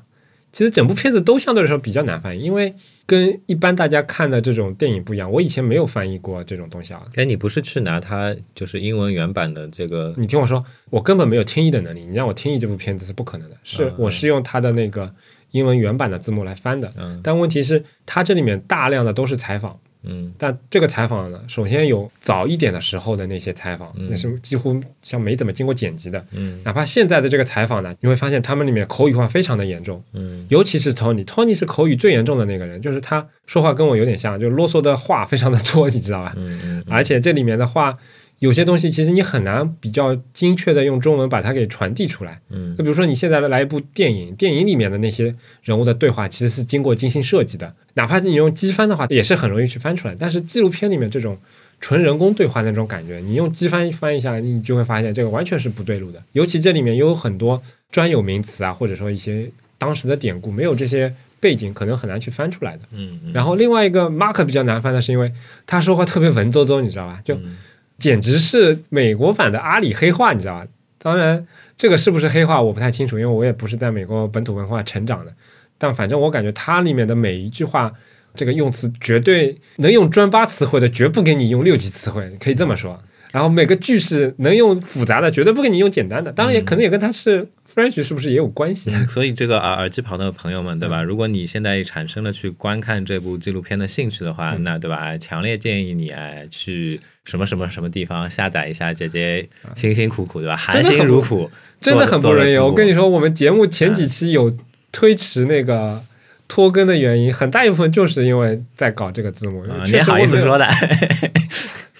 [0.56, 5.30] 其实整部片子都相对来说比较难翻译，因为跟一般大家看的这种电影不一样。
[5.30, 7.02] 我以前没有翻译过这种东西啊。
[7.14, 10.14] 哎，你不是去拿它就是英文原版的这个？
[10.16, 12.06] 你听我说，我根本没有听译的能力。
[12.06, 15.14] 你让我听译这部片子是不可能的，是我是用它的那个
[15.50, 16.90] 英文原版的字幕来翻的。
[16.96, 19.78] 嗯但问题是，它这里面大量的都是采访。
[20.06, 20.32] 嗯。
[20.38, 24.08] 但这个采访呢，首先有早一点的时候的那些采访，嗯。
[24.10, 26.24] 那是几乎像没怎么经过剪辑的。
[26.32, 26.60] 嗯。
[26.64, 30.46] 哪怕现在的这个采访呢，你会发现他们里面口语化非常的严重，嗯。
[30.48, 36.34] 尤其是 Tony，Tony 是口语最严重的那个人，就是他说话跟我有点像，就啰嗦的话非常的多，你知道吧？
[36.36, 36.84] 嗯嗯。
[36.88, 37.96] 而且这里面的话，
[38.38, 42.38] 有些东西其实你很难比较精确的用中文把它给传递出来。
[42.50, 50.14] 嗯就比如说你现在来一部电影，电影里面的那些人物的对话其实是经过精心设计的，哪怕你用机翻的话，也是很容易去翻出来。
[50.18, 51.38] 但是纪录片里面这种
[51.80, 56.22] 纯人工对话那种感觉，你用机翻翻一下，你就会发现这个完全是不对路的。
[56.32, 62.82] 尤其这里面有很多专有名词啊，或者说一些当时的典故，没有这些背景，可能很难去翻出来的。
[62.92, 65.32] 嗯嗯然后另外一个 Mark 比较难翻的是，因为
[65.66, 67.20] 他说话特别文绉绉，你知道吧？
[67.24, 67.56] 就嗯
[67.98, 70.66] 简直是美国版的阿里黑话，你知道吧？
[70.98, 75.32] 当然，这个是不是黑话我不太清楚，因为我也不是在美国本土文化成长的。
[75.78, 77.92] 但反正我感觉它里面的每一句话，
[78.34, 83.00] 这个用词绝对能用专八词汇的，绝不给你用六级词汇，可以这么说。
[83.36, 86.32] 然后每个句式能用复杂的，绝对不给你用简单的。
[86.32, 88.90] 当然也可能也跟它是 French 是不是也有关系？
[88.94, 91.02] 嗯，所以这个耳耳机旁的朋友们，对吧？
[91.02, 95.18] 如果你现在产生了去观看这部纪录片的兴趣的话，那对吧？
[95.18, 100.56] 强烈建议你哎去什么什么什么地方下载一下姐姐辛辛苦苦对吧？
[100.56, 102.56] 含辛茹苦，真的很不容易。
[102.56, 104.50] 我跟你说，我们节目前几期有
[104.90, 106.02] 推迟那个
[106.48, 109.60] 拖更的原因，很大一部分就是因为在搞这个字幕。
[109.64, 110.66] 啊你好意思说的？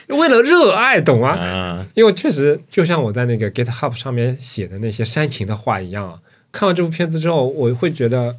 [0.08, 1.30] 的为了热爱，懂吗？
[1.30, 1.86] 啊？
[1.94, 6.18] 因为确实就像我在那个 GitHub 上面写的那些煽情的话一样啊。
[6.52, 8.36] 看完这部片子之后，我会觉得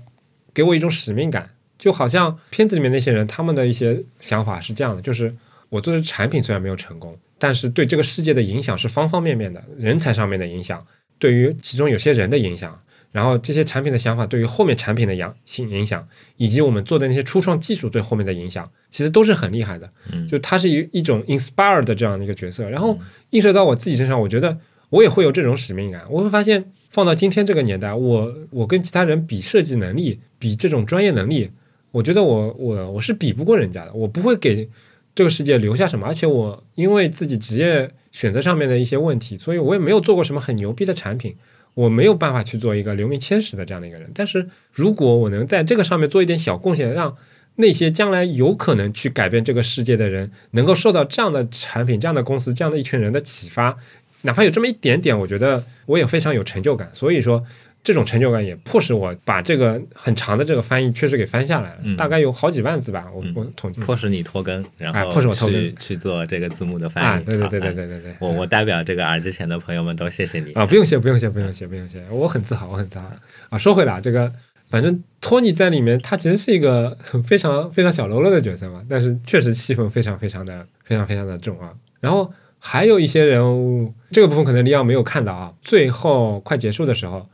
[0.54, 5.36] 给我一种使命感，就好像片子里面那些人他们的一些想法是这样的，就是
[5.70, 10.84] 我做的产品虽然没有成功，但是对这个世界的影响是方方面面的，人才上面的影响，
[11.20, 12.82] 对于其中有些人的影响，
[13.18, 15.28] 然后这些产品的想法对于后面产品的影
[15.72, 19.90] 影响，以及我们做的那些初创技术对后面的影响，其实都是很厉害的。
[20.12, 22.96] 嗯就它是一一种 inspire 的这样的一个角色，然后
[23.32, 24.56] 映射到我自己身上，我觉得
[24.92, 26.04] 我也会有这种使命感。
[26.12, 31.50] 我会发现，放到今天这个年代，我我跟其他人比设计能力，比这种专业能力，
[31.90, 33.92] 我觉得我我我是比不过人家的。
[33.94, 34.70] 我不会给
[35.16, 41.36] 这个世界留下什么，而且我因为自己职业选择上面的一些问题，所以我也没有做过什么很牛逼的产品。
[41.78, 47.16] 我没有办法去做一个留名千史的这样的一个人，但是如果我能在这个上面做一点小贡献，让
[47.58, 53.78] 那些将来有可能去改变这个世界的人，能够受到这样的产品、这样的公司、这样的一群人的启发，
[54.24, 56.90] 哪怕有这么一点点，我觉得我也非常有成就感。
[56.94, 57.46] 所以说，
[57.88, 63.80] 这种成就感也迫使我把这个很长的这个翻译确实给翻下来了，嗯大概有好几万字吧，我嗯我统计。
[63.80, 67.08] 迫使你拖更，然哎后迫使我拖更去去做这个字幕的翻译。
[67.08, 67.74] 啊，对对对对。
[67.74, 68.16] 对对对。
[68.20, 73.10] 我我代表这个耳机前的朋友们都谢谢你啊，不用谢，不用谢，不用谢，不用谢，我很自豪，我很自豪
[73.48, 73.58] 啊。
[73.58, 74.30] 说回来啊，这个
[74.70, 81.72] 反正托尼在里面，他其实是一个非常 非常小喽啰的角色嘛，但是确实戏份非常非常的非常非常的重啊。
[82.02, 87.30] 然后还有一些人物，这个部分可能李奥没有看到啊，最后快结束的时候，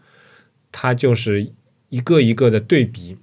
[0.73, 1.49] 他就是
[1.87, 3.17] 一个一个的对比，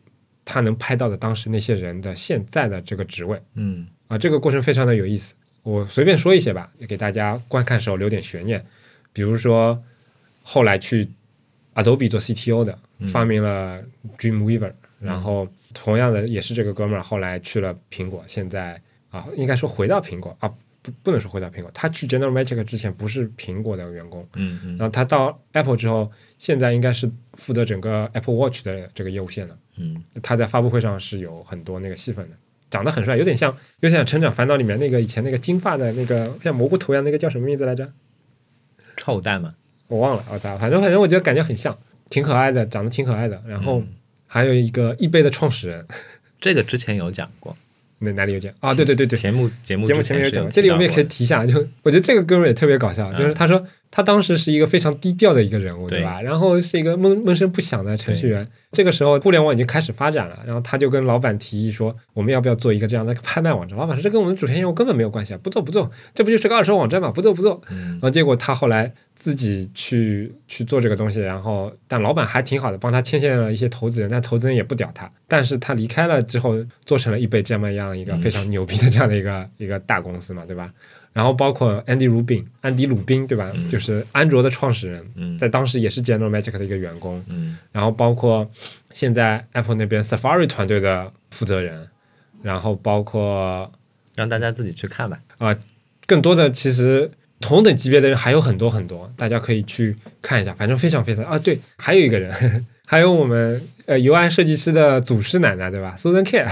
[0.47, 3.39] 他能拍到的当时那些人的现在的这个职位。
[3.55, 5.35] 嗯啊，这个过程非常的有意思。
[5.63, 8.65] 我随便说一些吧，也给大家观看时候留点悬念。
[9.13, 9.83] 比如说，
[10.43, 11.07] 后来去
[11.75, 12.79] Adobe 做 CTO 的，
[13.09, 13.83] 发明了
[14.17, 18.81] Dreamweaver，、然后同样的也是这个哥们儿后来去了苹果，现在
[19.11, 20.49] 啊，应该说回到苹果啊，
[20.81, 26.11] 不不能说回到苹果，他去 General Magic 之前不是苹果的员工，嗯嗯然后他到 Apple 之后，
[26.41, 29.57] 现在应该是负责整个 Apple Watch 的这个业务线的。
[29.77, 32.37] 嗯他在发布会上是有很多那个戏份的，
[32.71, 37.93] 长得很帅，有点像，有点像《成长烦恼》里面那个以前那个金发的那个像蘑菇头一样那个叫什么名字来着？
[38.97, 39.51] 臭蛋嘛。
[39.87, 41.79] 我忘了，我操，反正反正我觉得感觉很像，
[42.09, 43.43] 挺可爱的，长得挺可爱的。
[43.47, 43.89] 然后嗯
[44.27, 45.87] 还有一个易贝的创始人，
[46.41, 47.57] 这个之前有讲过，
[48.01, 48.73] 那哪里有讲啊？
[48.73, 56.23] 对对对对，节目节目节目前面有讲，这里我们也可以提提一下，就我觉得这个哥们也特别搞笑，就是他说他当时是一个非常低调的一个人物，对对吧？
[56.23, 58.47] 然后是一个闷闷声不响的程序员。
[58.71, 67.11] 这个时候，互联网已经开始发展了，然后他就跟老板提议说：“我们要不要做一个这样的拍卖网站？”老板说：“这跟我们主线业务根本没有关系啊，不做不做，这不就是个二手网站嘛？
[67.11, 75.11] 不做不做。”嗯然后结果他后来自己去去做这个东西，然后但老板还挺好的，帮他牵线了一些投资人，但投资人也不屌他。
[75.27, 80.73] 但是他离开了之后，做成了一贝这么样一个非常牛逼的这样的一个、一个大公司嘛，对吧？
[81.13, 83.51] 然后包括安迪鲁宾，安迪鲁宾对吧？
[83.69, 87.23] 就是安卓的创始人，嗯在当时也是 General Magic 的一个员工。
[87.29, 88.49] 嗯然后包括
[88.93, 91.89] 现在 Apple 那边 Safari 团队的负责人，
[92.43, 93.71] 然后包括
[94.15, 95.19] 让大家自己去看吧。
[95.39, 95.57] 啊、
[96.07, 102.33] 更多的其实同等级别的人还有很多很多，大家可以去看一下，反正非常非常啊，对，还有一个人，
[102.87, 106.45] 还有我们呃 UI 设计师的祖师奶奶对吧，Susan K，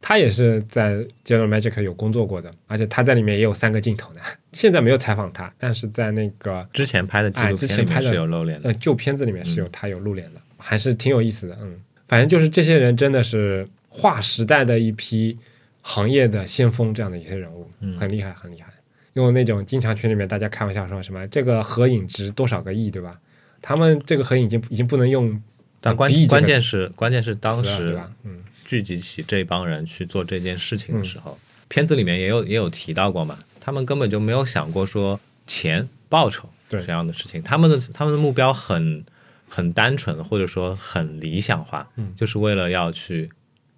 [0.00, 4.20] 她也是在 General Magic 有工作过的，而且他在里面也有三个镜头呢。
[4.52, 8.68] 现在没有采访他，但是在那个之前拍的纪哎录片里面之前拍的是有露脸的。
[8.68, 11.58] 呃旧片子里面是有他有露脸的，还是挺有意思的。
[11.60, 15.36] 嗯，反正就是这些人真的是划时代的一批
[15.82, 17.68] 行业的先锋，这样的一些人物，
[17.98, 18.72] 很厉害，很厉害。
[19.14, 23.18] 用那种经常群里面大家开玩笑说什么这个合影值多少个亿，对吧？
[23.60, 25.42] 他们这个合影已经已经不能用
[25.80, 28.10] 但关这个关键是关键是当时吧？
[28.22, 28.38] 嗯
[28.68, 31.38] 聚集起这帮人去做这件事情的时候，
[31.68, 39.02] 片子里面也有也有提到过嘛，他们根本就没有想过说钱报酬这样的事情，他们的他们的目标很
[39.48, 42.12] 很单纯，或者说很理想化，嗯。
[42.14, 43.30] 就是为了要去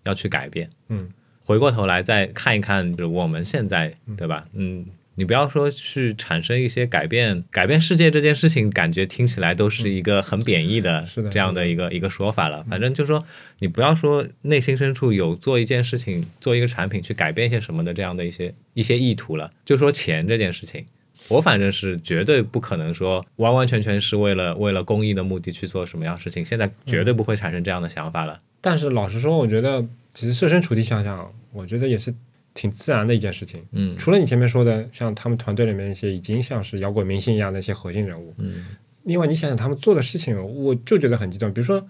[0.02, 0.68] 要去改变。
[0.88, 1.08] 嗯。
[1.38, 4.46] 回过头来再看一看，就是我们现在，对吧？
[4.54, 4.86] 嗯，
[5.20, 12.64] 你不要说去产生一些改变，改变世界这件事情，感觉听起来都是一个很贬义的这样的一个一个说法了。
[12.70, 13.22] 反正就说
[13.58, 20.86] 你不要说内心深处有做一件事情、做一个产品去改变一些什么的这样的一些一些意图了，就说钱这件事情。
[21.28, 28.40] 我反正是绝对不可能说完完全全是为了为了公益的目的去做什么样事情，现在绝对不会产生这样的想法了。
[28.62, 32.14] 但是老实说，我觉得其实设身处地想想，我觉得也是
[32.60, 33.64] 挺自然的一件事情。
[33.72, 38.66] 嗯除了你前面说的，像他们团队里面一些已经像是摇滚明星一样的一些核心人物，嗯
[39.04, 41.50] 另外你想想他们做的事情，我就觉得很激动。
[41.54, 41.82] 比如说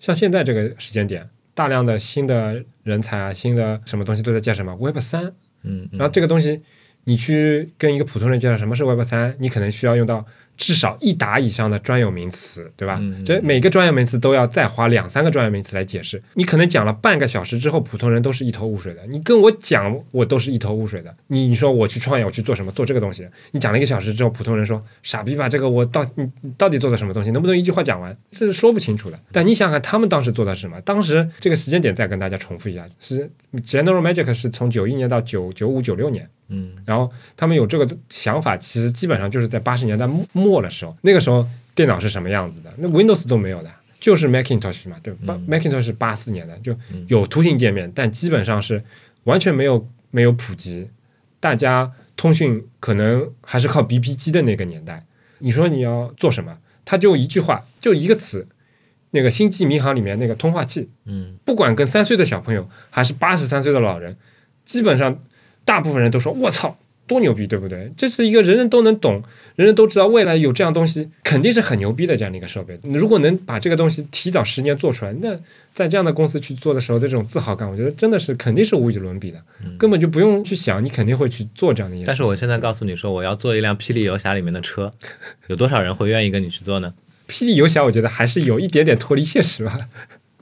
[0.00, 5.26] 像现在这个时间点，大量的新的人才啊，新的什么东西都在介绍什么 Web 三，
[5.62, 6.60] 嗯嗯然后这个东西
[7.04, 10.26] 你去跟一个普通人介绍什么是 Web 三，你可能需要用到
[10.56, 12.98] 至少一打以上的专有名词，对吧？
[13.00, 16.22] 嗯这每个专有名词都要再花两三个专有名词来解释。
[16.34, 19.06] 你可能讲了半个小时之后，普通人都是一头雾水的。
[19.08, 21.12] 你跟我讲，我都是一头雾水的。
[21.28, 22.72] 你你说我去创业，我去做什么？
[22.72, 27.30] 做这个东西，你讲了一个小时之后，普通人说傻逼吧，这个我到你你到底做的什么东西？
[27.30, 28.16] 能不能一句话讲完？
[28.30, 29.18] 这是说不清楚的。
[29.32, 30.80] 但你想想，他们当时做的是什么？
[30.80, 33.30] 当时这个时间点再跟大家重复一下，是
[33.64, 36.28] General Magic 是从九一年到九九五九六年。
[36.48, 36.72] 嗯。
[36.84, 42.70] 然后他们有这个想法，其实基本上就是在八十年代末末的时候，那个时候电脑是什么样子的？
[42.78, 43.70] 那 Windows 都没有的，
[44.00, 46.76] 就是 Macintosh 嘛，对吧、m a c i n t o s h 是八四年的，就
[47.08, 48.82] 有图形界面，但基本上是
[49.24, 50.86] 完全没有没有普及，
[51.40, 55.04] 大家通讯可能还是靠 BP 机的那个年代。
[55.38, 56.56] 你说你要做什么？
[56.84, 58.46] 他就一句话，就一个词，
[59.10, 61.36] 那个星际迷航里面那个通话器，嗯。
[61.44, 64.16] 不管跟三岁的小朋友还是八十三岁的老人，
[64.64, 65.20] 基本上
[65.66, 69.22] 大部分人都说：“我操，多牛逼，对不对？”这是一个人人都能懂、
[69.56, 72.78] 人人都知道未来有这样东西，肯定是很牛逼的这样的一个设备。
[72.84, 75.38] 如果能把这个东西提早十年做出来，那
[75.74, 79.42] 在这样的公司去做的时候的这种自豪感，我觉得真的是肯定是无与伦比的，
[79.76, 82.04] 根本就不用去想，你肯定会去做这样的一。
[82.04, 84.92] 但是我现在告诉你说，我要做一辆霹雳游侠里面的车，
[85.48, 86.94] 有多少人会愿意跟你去做呢？
[87.28, 89.76] 霹雳游侠，我觉得还是有一点点脱离现实吧，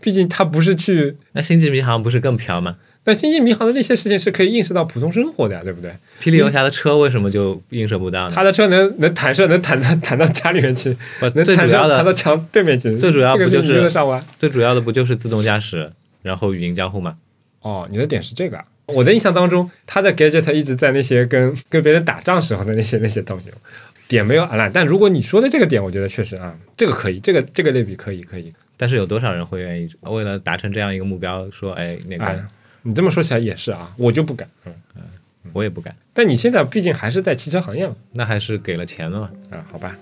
[0.02, 1.16] 毕竟他不是去。
[1.32, 2.76] 那星际迷航不是更飘吗？
[3.04, 5.90] 但星际迷航的那些事情是可以映射到普通生活的呀，对不对？
[6.20, 8.34] 霹雳游侠的车为什么就映射不到呢？
[8.34, 12.96] 他的车能能弹射，能弹到弹到家里面去，不能弹射最主要的弹到墙对面去。
[12.96, 13.90] 最主要这个不就是？
[14.38, 15.92] 最主要的不就是自动驾驶，
[16.22, 17.16] 然后语音交互吗？
[17.60, 18.64] 哦，你的点是这个啊。
[18.86, 23.50] 我的印象当中，他的 gadget 一直在那些跟跟别人打仗时候的那些那些东西，
[24.08, 24.70] 点没有按烂。
[24.72, 28.52] 但如果你说的这个点，我觉得确实啊，这个可以，这个这个类比可以可以。
[28.76, 32.44] 但是有多少人会愿意为了达成这样一个目标，说哎那哎个，
[32.84, 34.48] 你这么说起来也是啊，我就不敢。
[34.64, 35.02] 嗯嗯，
[35.52, 39.30] 我也不敢，但你现在毕竟还是在汽车行业嘛，那还是给了钱了嘛。
[39.50, 39.96] 啊，好吧。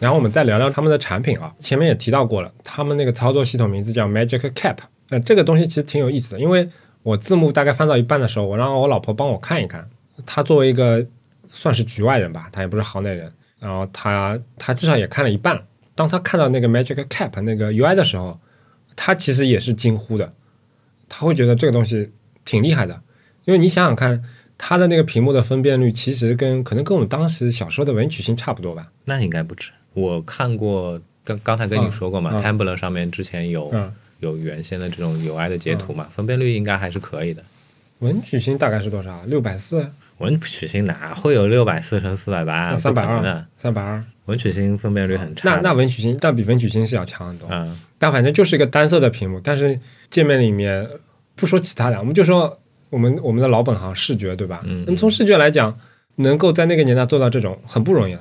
[0.00, 4.76] 然后我们再聊聊他们的产品啊，前面也提到过了，他们那个操作系统名字叫 Magic Cap，
[5.10, 6.68] 呃，这个东西其实挺有意思的，因为
[7.02, 9.88] 我字幕大概翻到一半的时候，我让我老婆帮我看一看。
[10.26, 11.04] 她作为一个
[11.50, 15.60] 算是局外人吧，她也不是行内人，然后她她至少也看了一半。
[15.94, 18.38] 当她看到那个 Magic Cap 那个 UI 的时候，
[18.94, 20.32] 她其实也是惊呼的，
[21.08, 22.10] 她会觉得这个东西
[22.44, 23.00] 挺厉害的，
[23.44, 24.22] 因为你想想看，
[24.56, 28.92] 它的那个屏幕的分辨率其实跟可能跟我们当时小时候的文曲星差不多吧。
[29.04, 29.70] 那应该不止。
[29.98, 37.42] 我看过，刚刚才跟你说过嘛、嗯 t u m b l r 上面之前有、嗯，有原先的这种 UI 的截图嘛，分辨率应该还是可以的。
[38.00, 39.22] 文曲星大概是多少？
[39.26, 42.76] 六百四、文曲星哪会有六百四乘四百八？
[42.76, 44.02] 三百二三百二。
[44.26, 45.60] 文曲星分辨率很差那。
[45.62, 47.48] 那文曲星，但比文曲星是要强很多。
[47.50, 49.76] 嗯但反正就是一个单色的屏幕，但是
[50.08, 50.88] 界面里面
[51.34, 52.56] 不说其他的，我们就说
[52.90, 54.62] 我们我们的老本行视觉，对吧？
[54.64, 55.76] 嗯那从视觉来讲，
[56.16, 58.20] 能够在那个年代做到这种很不容易了。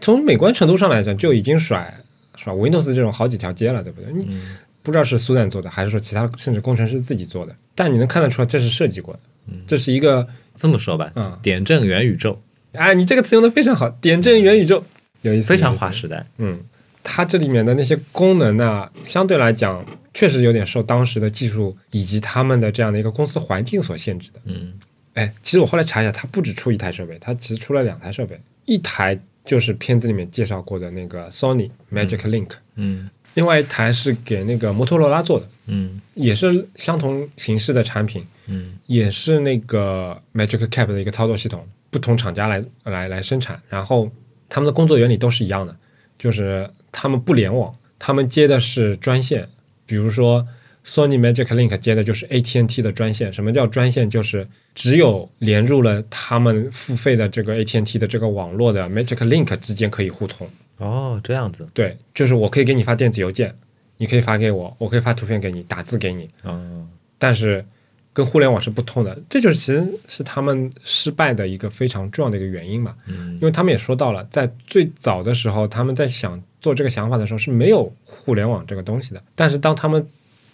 [0.00, 1.92] 从美观程度上来讲，就已经甩
[2.36, 4.12] 甩 Windows 这种好几条街了，对不对？
[4.12, 9.20] 你嗯不知道是苏丹做的，还是说其他甚至工程师自己做的，但你能看得出来这是设计过的，
[9.66, 10.26] 这是一个
[10.56, 12.38] 这么说吧，嗯点阵元宇宙
[12.74, 14.84] 啊，你这个词用的非常好，点阵元宇宙
[15.22, 16.26] 有意思，非常划时代。
[16.36, 16.60] 嗯，
[17.02, 24.40] 它这里面的那些功能呢，相对来讲确实有点受当时的技术以及他们的这样的一个公司环境所限制的。
[24.44, 24.74] 嗯
[25.14, 33.10] 哎，其实我后来查一下，它不止出一台设备，它其实出了两台设备，一台就是片子里面介绍过的那个 Sony Magic Link，、嗯。
[33.34, 36.00] 另外一台是给那个摩托罗拉做的，嗯。
[36.14, 38.78] 也是相同形式的产品，嗯。
[38.86, 44.10] 也是那个 Magic Cap 的一个操作系统，不同厂家来来来生产，然后
[44.48, 45.76] 他们的工作原理都是一样的，
[46.16, 49.48] 就是他们不联网，他们接的是专线，
[49.84, 50.46] 比如说
[50.84, 53.32] Sony Magic Link 接的就是 AT&T 的专线。
[53.32, 54.08] 什么叫专线？
[54.08, 60.48] 就是只有连入了他们付费的这个 AT&T 的这个网络的 Magic Link 之间可以互通。
[60.78, 63.54] 哦，这样子对，就是我可以给你发电子邮件，
[63.96, 67.64] 你可以发给我，我可以发图片给你，打字给你，哦但是
[68.12, 72.94] 跟互联网是不通的，这就是其实是他们失败的一个非常重要的一个原因嘛。
[73.06, 79.22] 嗯因为他们也说到了，在最早的时候，他们在想做这个想法的时候是没有互联网这个东西的。
[79.34, 80.04] 但是当他们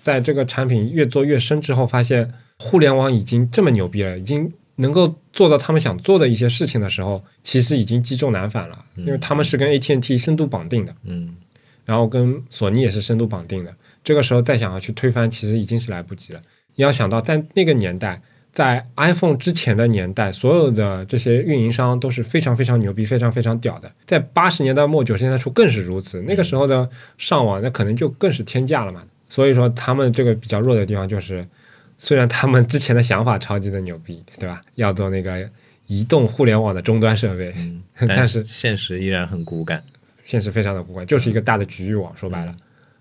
[0.03, 10.95] 在这个产品越做越深之后，发现互联网已经这么牛逼了，已经能够做到他们想做的一些事情的时候，其实已经积重难返了，因为他们是跟 AT&T 深度绑定的。
[11.05, 11.35] 嗯
[11.87, 13.75] 然后跟索尼也是深度绑定的。
[14.05, 16.41] 这个时候再想要去推翻，其实已经是来不及了。
[16.77, 18.23] 你要想到，在那个年代，
[18.53, 23.91] 在 iPhone 之前的年代，所有的这些运营商都是非常非常牛逼、非常非常屌的。
[24.07, 26.23] 在八十年代末、九十年代初更是如此。
[26.23, 26.89] 那个时候的
[27.19, 29.03] 上网，那可能就更是天价了嘛。
[29.31, 31.47] 所以说，他们这个比较弱的地方就是，
[31.97, 34.61] 虽然他们之前的想法超级的牛逼，对吧？
[34.75, 35.49] 要做那个
[35.87, 39.83] 移动互联网的终端设备，嗯， 但是现实依然很骨感。
[40.25, 42.55] 现实非常的骨感，就是一个大的局域网，说白了。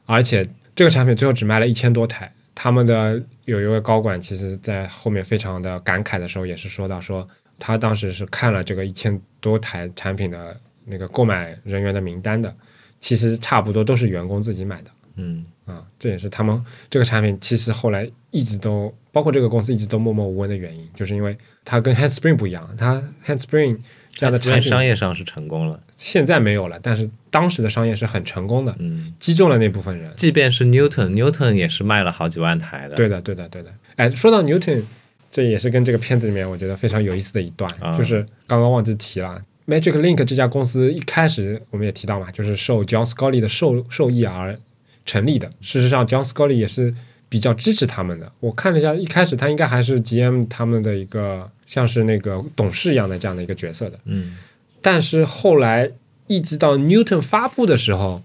[0.06, 7.28] 而且这个产品最后只卖了一千多台，他们的有一位高管，其实在后面非常的感慨的时候，也是说到说，
[7.58, 10.56] 他当时是看了这个一千多台产品的
[10.86, 12.56] 那个购买人员的名单的，
[13.00, 14.92] 其实差不多都是员工自己买的。
[15.16, 25.80] 嗯啊，这也是他们这个产品其实后来一直都，包括这个公司一直都默默无闻的原因，就是因为它跟 Handspring 不一样，它 Handspring 这样的产在品商业上是成功了。
[25.96, 30.12] 现在没有了，但是当时的商业是很成功的，嗯，击中了那部分人。
[30.16, 32.96] 即便是 Newton，Newton 也是卖了好几万台的。
[32.96, 33.74] 对的，对的，对的。
[33.96, 34.84] 哎，说到 Newton，
[35.30, 39.42] 这也是跟这个片子里面我觉得非常有意思的一段，啊就是刚刚忘记提了。
[39.68, 44.58] Magic Link 这家公司一开始我们也提到嘛，就是受 John Scully 的授授意而
[45.06, 45.50] 成立的。
[45.62, 46.94] 事实上，John Scully 也是
[47.28, 48.32] 比较支持他们的。
[48.40, 54.00] 我看了一下，一开始他应该还是 GM 他们的一个像是那个董事一样的这样的一个角色的。
[54.06, 54.36] 嗯
[54.82, 55.92] 但是后来
[56.28, 58.22] 一直到 Newton 发布的时候，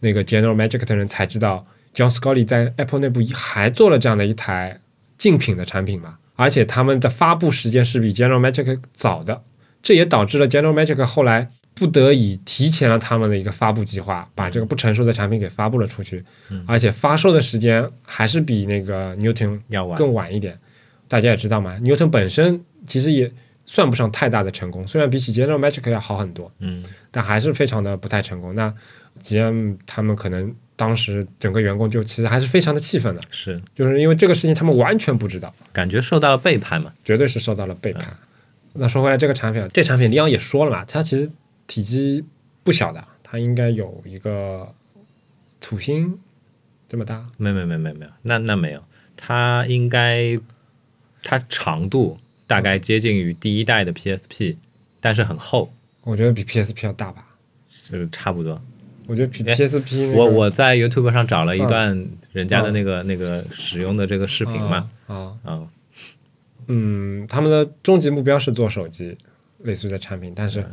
[0.00, 4.80] 那个 General Magic 的人才知道，John Scully 在 Apple 内部还做了这样的一台
[5.18, 9.42] 竞品的产品嘛，而且他们的发布时间是比 General Magic 早的，
[9.82, 16.22] 这也导致了 General Magic 后来不得已提前了他们的一个发布计划，把这个不成熟的产品给发布了出去，
[16.66, 19.98] 而且发售的时间还是比那个 Newton 要晚。
[19.98, 20.58] 更晚一点。
[21.08, 23.30] 大家也知道嘛，Newton 本身其实也
[23.66, 28.54] 算不上太大的成功，虽然比起 General Magic 要好很多，嗯但还是非常的不太成功。
[28.54, 28.72] 那
[29.22, 36.92] GM 他们可能当时整个员工就其实还是非常的气愤的，是就是因为这个事情他们完全不知道，感觉受到了背叛嘛。
[37.04, 38.16] 绝对是受到了背叛。
[38.72, 41.30] 那说回来，这个产品，这产品李阳也说了嘛，他其实
[41.72, 42.22] 体积
[42.62, 44.74] 不小的，它应该有一个
[45.58, 46.18] 土星
[46.86, 48.84] 这么大，没没没没没有，那那没有，
[49.16, 50.38] 它应该
[51.22, 54.56] 它长度大概接近于第一代的 PSP，
[55.00, 57.26] 但是很厚，我觉得比 PSP 要大吧。
[57.84, 58.60] 就是差不多。
[59.06, 65.68] 我觉得 PSP 那个我我在 YouTube 上找了一段人家的那个、那个使用的这个视频嘛，啊，嗯，
[66.66, 69.16] 嗯，他们的终极目标是做手机
[69.60, 70.66] 类似的产品，但是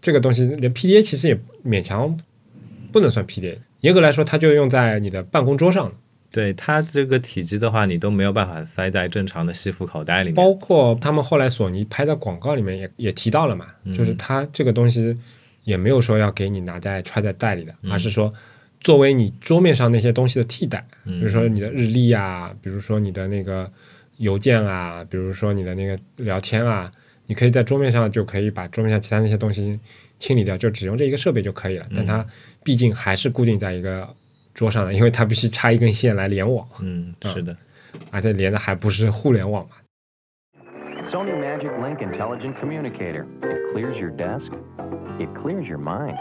[0.00, 2.18] 这个东西连 PDA 其实也勉强
[2.92, 5.92] 不能算 PDA，严格来说，它就用在你的办公桌上。
[6.30, 10.34] 对它这个体积的话，你都没有办法塞在正常的西服口袋里面。
[10.34, 15.16] 包括他们后来索尼拍的广告里面也也提到了嘛，就是它这个东西
[15.64, 18.30] 也没有说要给你拿在揣在袋里的，而是说
[18.82, 23.68] 作为你桌面上那些东西的替代，比如说你的日历啊，比如说你的那个
[24.18, 26.92] 邮件啊，比如说你的那个聊天啊，
[27.28, 29.78] 你可以在桌面上就可以把桌面上其他那些东西
[30.18, 31.86] 清理掉，就只用这一个设备就可以了。
[31.94, 32.26] 但它
[32.64, 34.12] 毕竟还是固定在一个。
[34.54, 36.66] 桌上的，因为它必须插一根线来联网。
[36.80, 37.56] 嗯，是的，
[38.10, 39.76] 而且连的还不是互联网嘛。
[41.04, 43.24] Sony Magic Link Intelligent Communicator.
[43.40, 44.50] It clears your desk.
[45.20, 46.16] It clears your mind.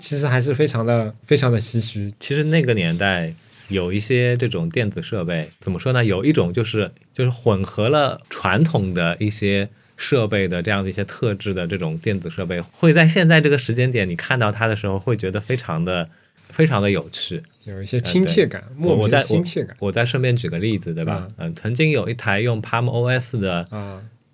[0.00, 2.12] 其实还是非常的、非常的唏嘘。
[2.18, 3.32] 其实那个年代
[3.68, 6.04] 有一些这种电子设备，怎么说呢？
[6.04, 9.68] 有一种就是就是混合了传统的一些
[9.98, 16.08] 设备的这样的一些特质的这种电子设备，会在现在这个时间点你看到它的时候，会觉得非常的。
[16.50, 19.76] 非常的有趣，有一些亲切感，莫名的亲切感。
[19.80, 21.28] 我再顺便举个例子，对吧？
[21.36, 23.68] 嗯，曾经有一台用 Palm OS 的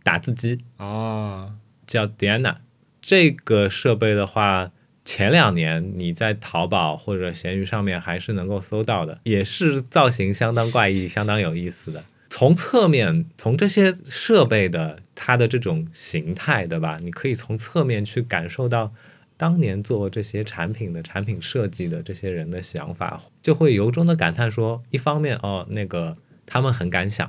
[0.05, 1.51] 打字机啊，
[1.89, 2.55] 叫 Diana。
[3.03, 4.71] 这个设备的话，
[5.05, 12.05] 前两年你在淘宝或者闲鱼上面还是能够搜到的，也是造型相当怪异、相当有意思的。
[12.37, 16.99] 从侧面，从这些设备的它的这种形态，对吧？
[17.01, 18.93] 你可以从侧面去感受到。
[19.37, 27.29] 当年做这些产品的产品设计的这些人的想法，就会由衷的感叹说：一方面哦，那个他们很敢想；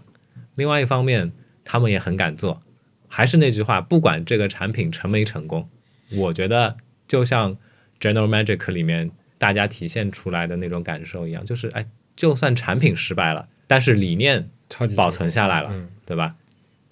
[0.56, 1.32] 另外一方面，
[1.64, 2.64] 他们也很敢做。
[3.08, 5.70] 还是那句话，不管这个产品成没成功，
[6.14, 6.78] 我觉得
[7.08, 7.56] 就像
[8.00, 11.86] General Magic 里面大家体现出来的那种感受一样，就是哎，
[12.16, 14.50] 就算产品失败了，但是理念
[14.96, 15.72] 保存下来了，
[16.06, 16.36] 对吧？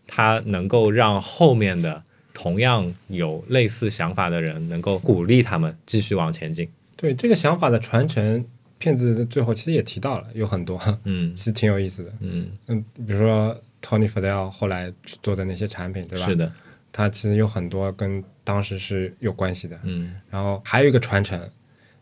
[0.07, 2.03] 它能够让后面的。
[2.36, 6.67] 同样有类似想法的人，能够鼓励他们继续往前进。
[6.95, 8.43] 对这个想法的传承，
[8.79, 16.25] 骗子最后其实也提到了有很多，嗯， 其实挺有意思的，嗯嗯，比如说 Tony Fadell 后来做的那些产品，对吧？
[16.25, 16.51] 是的，
[16.91, 20.15] 他其实有很多跟当时是有关系的，嗯。
[20.31, 21.39] 然后还有一个传承，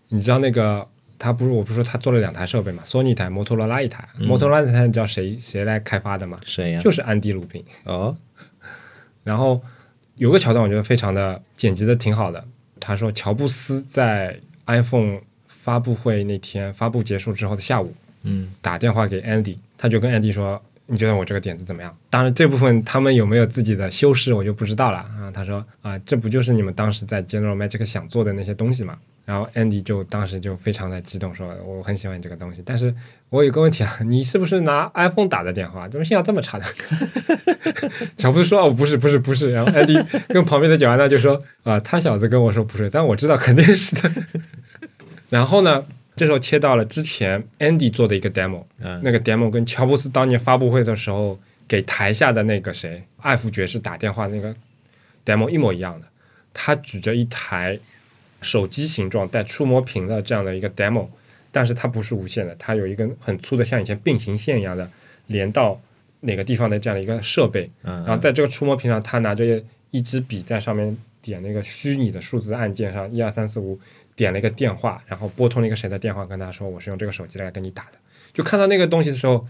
[0.08, 0.88] 你知道那个
[1.22, 6.38] 他不是我不是说他做了两台设备嘛，索尼一台，摩托罗拉一台，摩托罗拉那台你知道谁谁来开发的吗？
[6.44, 6.80] 谁呀？
[6.80, 8.18] 就是安迪鲁宾哦，
[9.24, 9.62] 然后。
[10.18, 12.46] 有个桥段，我觉得非常的剪辑的挺好的。
[12.80, 17.92] 他说，乔布斯在 iPhone 发布会那天发布结束之后的下午，
[18.22, 20.62] 嗯，打电话给 Andy，他就跟 Andy 说
[20.92, 25.32] ：“你觉得我这个点子怎么样？”当然，这部分他们有没有自己的修饰，我就不知道了啊。
[25.34, 32.94] 他说：“啊，这不就是你们当时在 General Magic 想做的那些东西吗？”然后 Andy 就当时就非常的激动，说我很喜欢你这个东西，但是
[33.30, 35.88] 我有个问题啊，你是不是拿 iPhone 打的电话？
[35.88, 36.66] 怎么信号这么差的？
[38.18, 39.52] 乔布斯说哦，不是，不是，不是。
[39.54, 44.12] 然后 Andy 跟旁边的讲完呢，就说啊，他小子跟我说不是，但我知道肯定是的。
[45.30, 45.86] 然后呢，
[46.22, 48.64] 这时候切到了之前 Andy 做的一个 demo，
[49.02, 54.56] 那个 demo 跟乔布斯当年发布会的时候给台下的那个谁艾弗爵士打电话那个
[55.26, 56.06] demo 一模一样的，
[56.54, 57.80] 他举着一台。
[58.44, 61.08] 手机形状带触摸屏的这样的一个 demo，
[61.52, 64.90] 但是它不是无线的，它有一根很粗的像以前并行线一样的
[65.28, 65.80] 连到
[66.22, 67.70] 哪个地方的这样的一个设备。
[67.84, 73.80] 然后在这个触摸屏上，他拿着一支笔在上面点那个虚拟的数字按键上，一二三四五，
[74.22, 77.98] 点了一个电话，然后拨通了一个谁的电话，跟他说我是用这个手机来跟你打的。
[78.32, 79.44] 就看到那个东西的时候，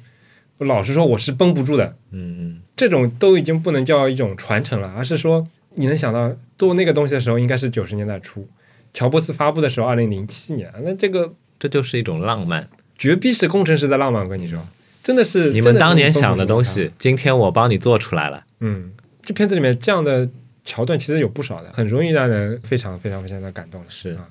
[0.59, 1.93] 老实说我是绷不住的。
[2.11, 5.45] 嗯嗯，这种都已经不能叫一种传承了，而是说
[5.75, 8.47] 你能想到做那个东西的时候，应该是九十年代初。
[8.93, 14.23] 乔布斯发布的时候，二零零七年，那这个这就是一种浪漫，绝逼是工程师的浪漫。
[14.23, 14.65] 我跟你说，
[15.03, 18.43] 真的是你们当年想的东西，今天我帮你做出来了。
[18.61, 18.91] 嗯，
[19.21, 20.29] 这片子里面这样的
[20.63, 23.83] 桥段其实有不少的，很容易让人非常非常非常的感动。
[23.87, 24.27] 是啊。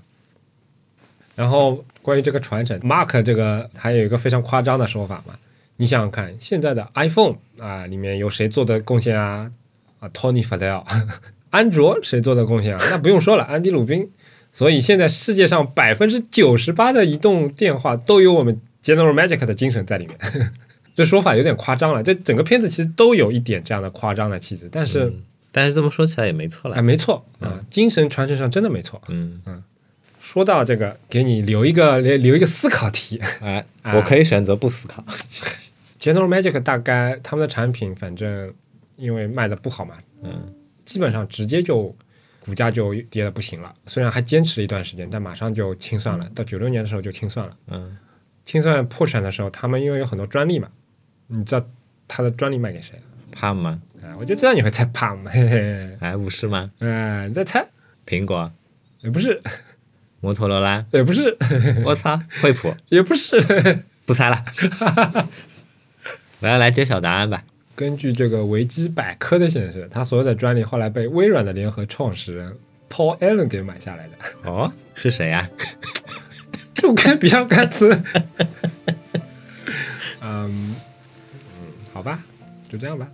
[1.41, 5.35] 然后关于这个传承，Mark 这个还有一个非常夸张的说法嘛？
[5.79, 9.51] 你想想看，现在的 iPhone 啊，里面有谁做的贡献啊？
[10.01, 10.85] 啊，Tony Fadell，
[11.49, 12.85] 安卓谁做的贡献啊？
[12.91, 14.11] 那不用说了，安迪鲁宾。
[14.53, 20.19] 所以现在世界上百分之九十八的移动电话都有我们 General Magic 的精神在里面，
[20.95, 22.03] 这说法有点夸张了。
[22.03, 25.11] 这整个片子其实都有一点这样的夸张的气质，但是
[25.53, 29.01] 但是这么说起来也没错了，哎，没错啊，精神传承上真的没错。
[29.09, 29.63] 嗯嗯，
[30.31, 35.05] 说到这个，给你留一个留留一个思考题，哎，我可以选择不思考。
[35.99, 38.55] General Magic 大概他们的产品，反正
[38.95, 40.55] 因为卖的不好嘛，嗯，
[40.85, 41.95] 基本上直接就。
[42.43, 46.27] 股价就跌的不行了，虽然还坚持了一段时间，但马上就清算了。
[46.35, 47.55] 到九六年的时候就清算了。
[47.69, 47.99] 嗯，
[48.47, 50.67] 清算破产的时候，他们因为有很多专利嘛，
[51.27, 51.65] 你知道
[52.09, 53.03] 他的专利卖给谁了？
[53.31, 53.79] 帕吗？
[54.03, 55.19] 啊，我就知道你会猜 Palm，
[56.01, 56.71] 哎，不是吗？
[56.79, 57.69] 嗯，你再猜，
[58.07, 58.51] 苹果、
[59.03, 59.39] 也不是，
[60.21, 61.37] 摩托罗拉，也不是，
[61.85, 63.85] 我操，惠普， 也不是。
[64.07, 64.45] 不猜了。
[66.41, 67.45] 来来揭晓答案吧。
[67.77, 72.55] 根据这个维基百科的显示，他所有的专利后来被微软的联合创始人
[72.91, 74.11] Paul Allen 给买下来的，
[74.51, 75.49] 哦，是谁呀、
[76.75, 77.99] 就跟比尔盖茨。
[80.23, 80.75] 嗯嗯，
[81.93, 82.23] 好吧，
[82.69, 83.09] 就这样吧。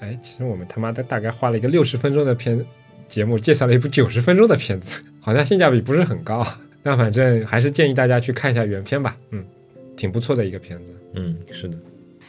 [0.00, 2.64] 哎，其实我们他妈的大概花了一个六十分钟的片
[3.08, 6.46] 节目，介绍了一部九十分钟的片子，好像性价比不是很高。
[6.84, 9.44] 但反正还是建议大家去看一下原片吧，嗯，
[9.96, 10.94] 挺不错的一个片子。
[11.14, 11.76] 嗯，是的。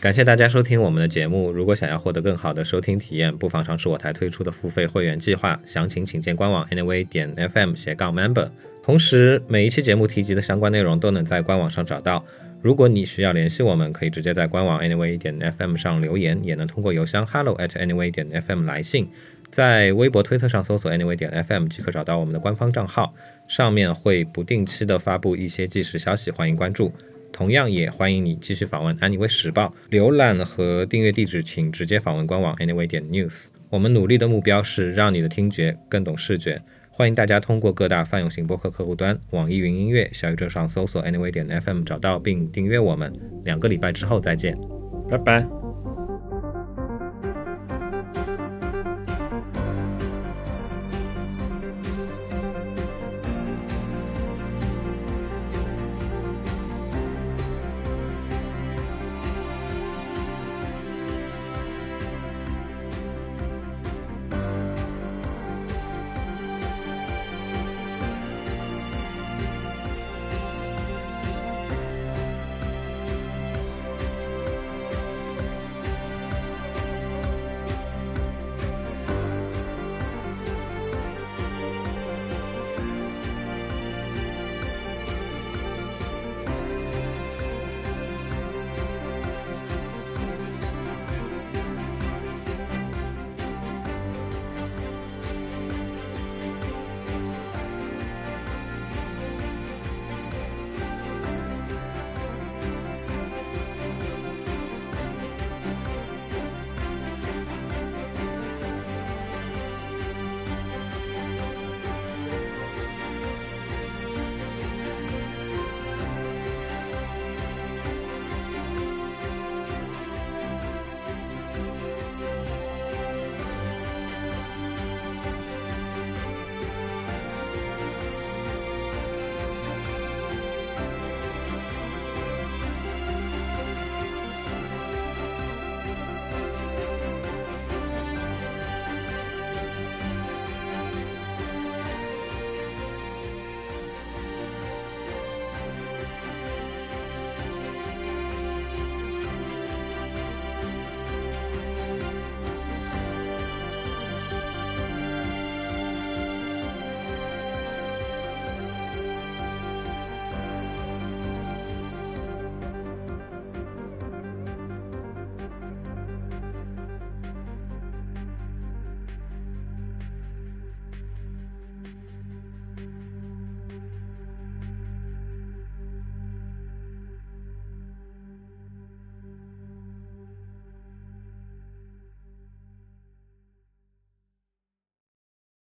[0.02, 1.52] 感谢大家收听我们的节目。
[1.52, 8.50] 如果想要获得更好的收听体验，不妨尝试我台推出的付费会员计划，详情请见官网 anyway 点 fm 斜杠 member。
[8.82, 12.26] 同时，每一期节目提及的相关内容都能在官网上找到。
[12.64, 19.08] 如果你需要联系我们，可以直接在官网 anyway 点 fm 上留言，也能通过邮箱 hello at anyway 点 fm 来信。
[19.50, 23.14] 在微博、推特上搜索 anyway 点 fm 即可找到我们的官方账号，
[23.48, 26.92] 上面会不定期的发布一些即时消息，欢迎关注。
[27.32, 33.48] 同样也欢迎你继续访问 Anyway 时报，浏览和订阅地址请直接访问官网 anyway 点 news。
[33.70, 36.62] 我们努力的目标是让你的听觉更懂视觉。
[36.90, 43.14] 欢迎大家通过各大泛用型播客客户端、网易云音乐、小宇宙上搜索 anyway 点 fm 找到并订阅我们。
[43.44, 44.56] 两个礼拜之后再见。
[45.08, 45.67] 拜拜。